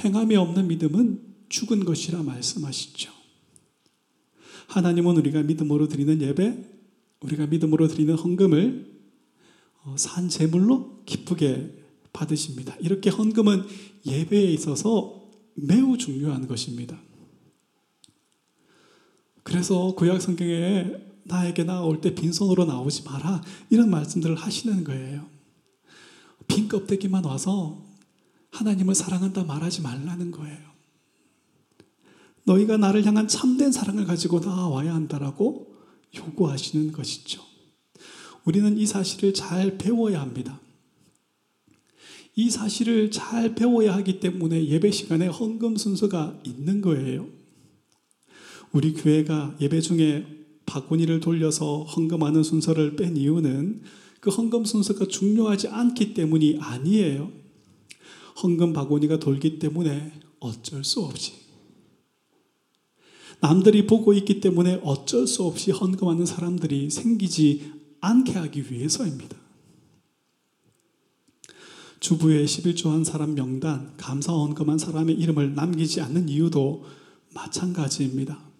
행함이 0.00 0.36
없는 0.36 0.68
믿음은 0.68 1.20
죽은 1.48 1.84
것이라 1.84 2.22
말씀하시죠. 2.22 3.10
하나님은 4.66 5.16
우리가 5.16 5.42
믿음으로 5.42 5.88
드리는 5.88 6.20
예배, 6.20 6.64
우리가 7.20 7.46
믿음으로 7.46 7.88
드리는 7.88 8.14
헌금을 8.14 8.92
어, 9.84 9.94
산 9.98 10.28
제물로 10.28 11.02
기쁘게 11.06 11.78
받으십니다. 12.12 12.76
이렇게 12.80 13.10
헌금은 13.10 13.64
예배에 14.06 14.52
있어서 14.52 15.30
매우 15.54 15.96
중요한 15.96 16.46
것입니다. 16.46 17.00
그래서 19.52 19.94
구약 19.94 20.22
성경에 20.22 20.94
나에게 21.24 21.64
나올 21.64 22.00
때 22.00 22.14
빈손으로 22.14 22.64
나오지 22.64 23.02
마라 23.02 23.42
이런 23.68 23.90
말씀들을 23.90 24.34
하시는 24.34 24.82
거예요. 24.82 25.26
빈 26.48 26.68
껍데기만 26.68 27.26
와서 27.26 27.84
하나님을 28.50 28.94
사랑한다 28.94 29.44
말하지 29.44 29.82
말라는 29.82 30.30
거예요. 30.30 30.72
너희가 32.44 32.78
나를 32.78 33.04
향한 33.04 33.28
참된 33.28 33.72
사랑을 33.72 34.06
가지고 34.06 34.40
나와야 34.40 34.94
한다라고 34.94 35.76
요구하시는 36.16 36.90
것이죠. 36.92 37.42
우리는 38.46 38.78
이 38.78 38.86
사실을 38.86 39.34
잘 39.34 39.76
배워야 39.76 40.22
합니다. 40.22 40.58
이 42.36 42.48
사실을 42.48 43.10
잘 43.10 43.54
배워야 43.54 43.94
하기 43.96 44.18
때문에 44.18 44.64
예배 44.64 44.90
시간에 44.92 45.26
헌금 45.26 45.76
순서가 45.76 46.40
있는 46.42 46.80
거예요. 46.80 47.41
우리 48.72 48.94
교회가 48.94 49.56
예배 49.60 49.80
중에 49.80 50.26
바구니를 50.66 51.20
돌려서 51.20 51.82
헌금하는 51.84 52.42
순서를 52.42 52.96
뺀 52.96 53.16
이유는 53.16 53.82
그 54.20 54.30
헌금 54.30 54.64
순서가 54.64 55.06
중요하지 55.06 55.68
않기 55.68 56.14
때문이 56.14 56.58
아니에요. 56.60 57.30
헌금 58.42 58.72
바구니가 58.72 59.18
돌기 59.18 59.58
때문에 59.58 60.12
어쩔 60.40 60.84
수 60.84 61.00
없이 61.00 61.34
남들이 63.40 63.86
보고 63.86 64.12
있기 64.14 64.40
때문에 64.40 64.80
어쩔 64.84 65.26
수 65.26 65.42
없이 65.42 65.72
헌금하는 65.72 66.24
사람들이 66.24 66.90
생기지 66.90 67.72
않게 68.00 68.32
하기 68.32 68.72
위해서입니다. 68.72 69.36
주부에 71.98 72.44
11조 72.44 72.90
한 72.90 73.04
사람 73.04 73.34
명단, 73.34 73.94
감사 73.96 74.32
헌금한 74.32 74.78
사람의 74.78 75.16
이름을 75.16 75.54
남기지 75.54 76.00
않는 76.00 76.28
이유도 76.28 76.84
마찬가지입니다. 77.34 78.51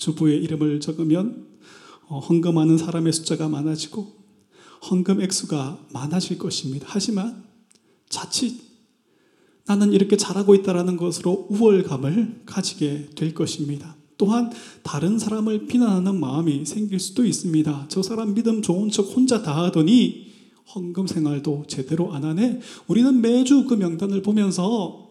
주부의 0.00 0.42
이름을 0.42 0.80
적으면 0.80 1.46
어, 2.08 2.18
헌금하는 2.18 2.78
사람의 2.78 3.12
숫자가 3.12 3.48
많아지고 3.48 4.18
헌금 4.90 5.20
액수가 5.20 5.86
많아질 5.92 6.38
것입니다. 6.38 6.86
하지만 6.88 7.44
자칫 8.08 8.58
나는 9.66 9.92
이렇게 9.92 10.16
잘하고 10.16 10.54
있다라는 10.56 10.96
것으로 10.96 11.46
우월감을 11.50 12.42
가지게 12.46 13.10
될 13.14 13.34
것입니다. 13.34 13.94
또한 14.16 14.50
다른 14.82 15.18
사람을 15.18 15.66
비난하는 15.66 16.18
마음이 16.18 16.64
생길 16.64 16.98
수도 16.98 17.24
있습니다. 17.24 17.86
저 17.88 18.02
사람 18.02 18.34
믿음 18.34 18.62
좋은 18.62 18.90
척 18.90 19.02
혼자 19.14 19.42
다 19.42 19.64
하더니 19.64 20.28
헌금 20.74 21.06
생활도 21.06 21.64
제대로 21.68 22.12
안 22.12 22.24
하네. 22.24 22.60
우리는 22.86 23.20
매주 23.20 23.66
그 23.66 23.74
명단을 23.74 24.22
보면서 24.22 25.09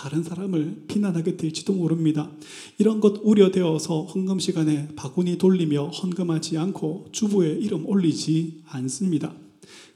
다른 0.00 0.22
사람을 0.22 0.84
비난하게 0.88 1.36
될지도 1.36 1.74
모릅니다. 1.74 2.30
이런 2.78 3.00
것 3.00 3.20
우려되어서 3.22 4.04
헌금 4.04 4.38
시간에 4.40 4.88
바구니 4.96 5.36
돌리며 5.36 5.88
헌금하지 5.88 6.56
않고 6.56 7.08
주부의 7.12 7.60
이름 7.60 7.86
올리지 7.86 8.62
않습니다. 8.64 9.34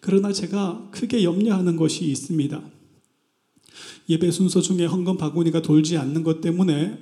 그러나 0.00 0.30
제가 0.30 0.90
크게 0.90 1.24
염려하는 1.24 1.76
것이 1.76 2.04
있습니다. 2.04 2.62
예배 4.10 4.30
순서 4.30 4.60
중에 4.60 4.84
헌금 4.84 5.16
바구니가 5.16 5.62
돌지 5.62 5.96
않는 5.96 6.22
것 6.22 6.42
때문에 6.42 6.98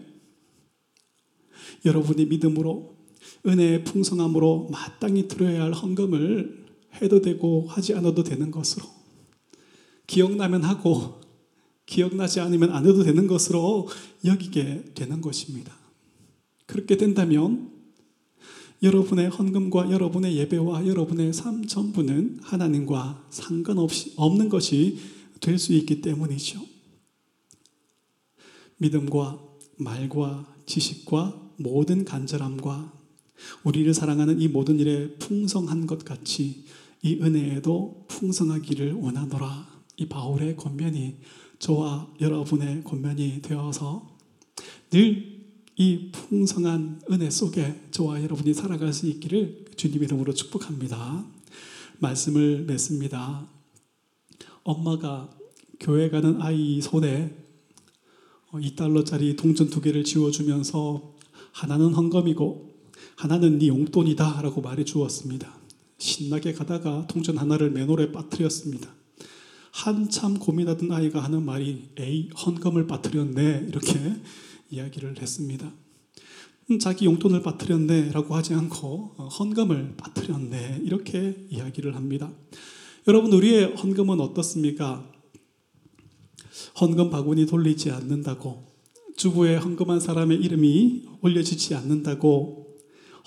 여러분이 1.85 2.27
믿음으로 2.27 2.99
은혜의 3.45 3.83
풍성함으로 3.83 4.69
마땅히 4.71 5.27
드려야 5.27 5.65
할 5.65 5.73
헌금을 5.73 6.67
해도 7.03 7.21
되고 7.21 7.67
하지 7.67 7.95
않아도 7.95 8.23
되는 8.23 8.53
것으로 8.53 8.87
기억나면 10.07 10.63
하고 10.63 11.22
기억나지 11.93 12.41
않으면 12.41 12.71
안 12.71 12.87
해도 12.87 13.05
되는 13.05 13.27
것으로 13.27 13.87
여기게 14.25 14.93
되는 14.95 15.21
것입니다. 15.21 15.77
그렇게 16.65 16.97
된다면 16.97 17.71
여러분의 18.83 19.29
헌금과 19.29 19.91
여러분의 19.91 20.37
예배와 20.39 20.87
여러분의 20.87 21.35
삶 21.35 21.67
전부는 21.67 22.41
하나님과 22.43 23.27
상관없이 23.29 24.15
없는 24.17 24.49
것이 24.49 24.99
될 25.41 25.59
수 25.59 25.75
있기 25.75 26.01
때문이죠. 26.01 26.65
믿음과 28.79 29.43
말과 29.77 30.47
지식과 30.65 31.53
모든 31.59 32.05
간절함과 32.07 32.93
우리를 33.65 33.93
사랑하는 33.93 34.41
이 34.41 34.49
모든 34.49 34.79
일에 34.79 35.15
풍성한 35.19 35.87
것 35.87 36.05
같이 36.05 36.65
이 37.03 37.19
은혜에도 37.21 38.07
풍성하기를 38.09 38.95
원하노라. 38.95 39.71
이 39.97 40.09
바울의 40.09 40.57
권면이 40.57 41.19
저와 41.63 42.09
여러분의 42.21 42.85
권면이 42.85 43.41
되어서 43.43 44.07
늘 44.91 45.33
이 45.77 46.13
풍성한 46.13 47.03
은혜 47.11 47.31
속에 47.31 47.89
저와 47.91 48.23
여러분이 48.23 48.53
살아갈 48.53 48.93
수 48.93 49.07
있기를 49.09 49.65
주님 49.75 50.03
이름으로 50.03 50.35
축복합니다. 50.35 51.25
말씀을 51.99 52.65
맺습니다. 52.67 53.49
엄마가 54.65 55.31
교회 55.81 56.11
가는 56.11 56.41
아이 56.43 56.81
손에 56.83 57.35
2달러짜리 58.53 59.37
동전 59.37 59.71
두 59.71 59.81
개를 59.81 60.05
지워주면서 60.05 61.15
하나는 61.53 61.95
헌금이고 61.95 62.71
하나는 63.17 63.59
네 63.59 63.69
용돈이다 63.69 64.43
라고 64.43 64.61
말해 64.61 64.85
주었습니다. 64.85 65.57
신나게 65.97 66.53
가다가 66.53 67.07
동전 67.09 67.39
하나를 67.39 67.71
맨홀에 67.71 68.13
빠뜨렸습니다. 68.13 68.95
한참 69.73 70.39
고민하던 70.39 70.93
아이가 70.93 71.25
하는 71.25 71.45
말이 71.45 71.89
에이 71.97 72.29
헌금을 72.29 72.87
빠뜨렸네 72.87 73.67
이렇게 73.69 74.17
이야기를 74.71 75.21
했습니다. 75.21 75.73
음, 76.71 76.79
자기 76.79 77.07
용돈을 77.07 77.43
빠뜨렸네 77.43 78.13
라고 78.13 78.37
하지 78.37 78.55
않고 78.55 79.15
어, 79.17 79.29
헌금을 79.29 79.95
빠뜨렸네 79.97 80.83
이렇게 80.85 81.47
이야기를 81.51 81.97
합니다. 81.97 82.31
여러분 83.09 83.33
우리의 83.33 83.75
헌금은 83.75 84.21
어떻습니까? 84.21 85.11
헌금 86.81 87.11
바구니 87.11 87.47
돌리지 87.47 87.91
않는다고 87.91 88.67
주부에 89.17 89.57
헌금한 89.57 90.01
사람의 90.01 90.39
이름이 90.39 91.07
올려지지 91.23 91.75
않는다고 91.75 92.77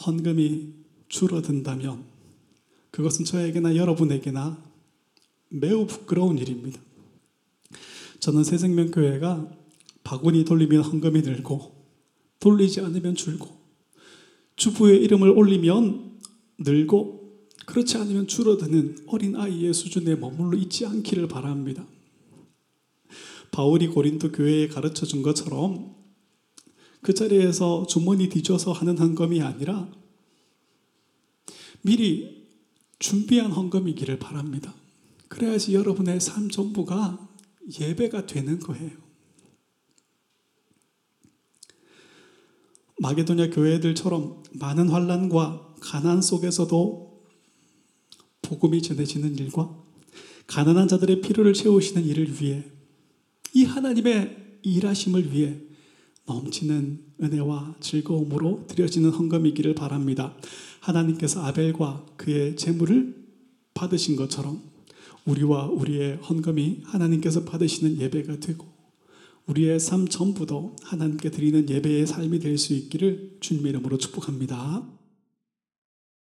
헌금이 0.06 0.74
줄어든다면 1.10 2.04
그것은 2.92 3.26
저에게나 3.26 3.76
여러분에게나 3.76 4.75
매우 5.50 5.86
부끄러운 5.86 6.38
일입니다. 6.38 6.82
저는 8.20 8.44
새생명교회가 8.44 9.52
바구니 10.04 10.46
돌리면 10.46 10.82
헌금이 10.82 11.22
늘고 11.22 11.76
돌리지 12.40 12.82
않으면 12.82 13.16
줄고 13.16 13.56
주부의 14.56 15.04
이름을 15.04 15.30
올리면 15.30 16.20
늘고 16.60 17.26
그렇지 17.66 17.98
않으면 17.98 18.28
줄어드는 18.28 18.98
어린 19.08 19.36
아이의 19.36 19.74
수준에 19.74 20.16
머물러 20.16 20.58
있지 20.58 20.86
않기를 20.86 21.28
바랍니다. 21.28 21.86
바울이 23.52 23.88
고린도 23.88 24.32
교회에 24.32 24.68
가르쳐 24.68 25.06
준 25.06 25.22
것처럼 25.22 25.96
그 27.02 27.14
자리에서 27.14 27.86
주머니 27.88 28.30
뒤져서 28.30 28.72
하는 28.72 28.98
헌금이 28.98 29.42
아니라 29.42 29.90
미리 31.82 32.48
준비한 33.00 33.52
헌금이기를 33.52 34.20
바랍니다. 34.20 34.74
그래야지 35.36 35.74
여러분의 35.74 36.22
삶 36.22 36.50
전부가 36.50 37.28
예배가 37.82 38.26
되는 38.26 38.58
거예요. 38.58 38.92
마게도냐 43.00 43.50
교회들처럼 43.50 44.44
많은 44.54 44.88
환란과 44.88 45.76
가난 45.82 46.22
속에서도 46.22 47.26
복음이 48.44 48.82
전해지는 48.82 49.38
일과 49.38 49.78
가난한 50.48 50.88
자들의 50.88 51.20
필요를 51.20 51.52
채우시는 51.52 52.06
일을 52.06 52.42
위해 52.42 52.64
이 53.54 53.66
하나님의 53.66 54.60
일하심을 54.62 55.34
위해 55.34 55.60
넘치는 56.28 57.04
은혜와 57.22 57.76
즐거움으로 57.82 58.68
드려지는 58.68 59.10
헌금이기를 59.10 59.76
바랍니다. 59.76 60.34
하나님께서 60.80 61.44
아벨과 61.44 62.06
그의 62.16 62.56
재물을 62.56 63.26
받으신 63.74 64.16
것처럼 64.16 64.75
우리와 65.26 65.68
우리의 65.68 66.18
헌금이 66.18 66.82
하나님께서 66.86 67.46
받으시는 67.46 68.00
예배가 68.00 68.40
되고 68.40 68.68
우리의 69.48 69.80
삶 69.80 70.08
전부도 70.08 70.76
하나님께 70.84 71.30
드리는 71.32 71.70
예배의 71.70 72.08
삶이 72.08 72.40
될 72.40 72.58
수 72.58 72.74
있기를 72.74 73.38
주님의 73.40 73.72
이름으로 73.72 73.98
축복합니다. 73.98 74.95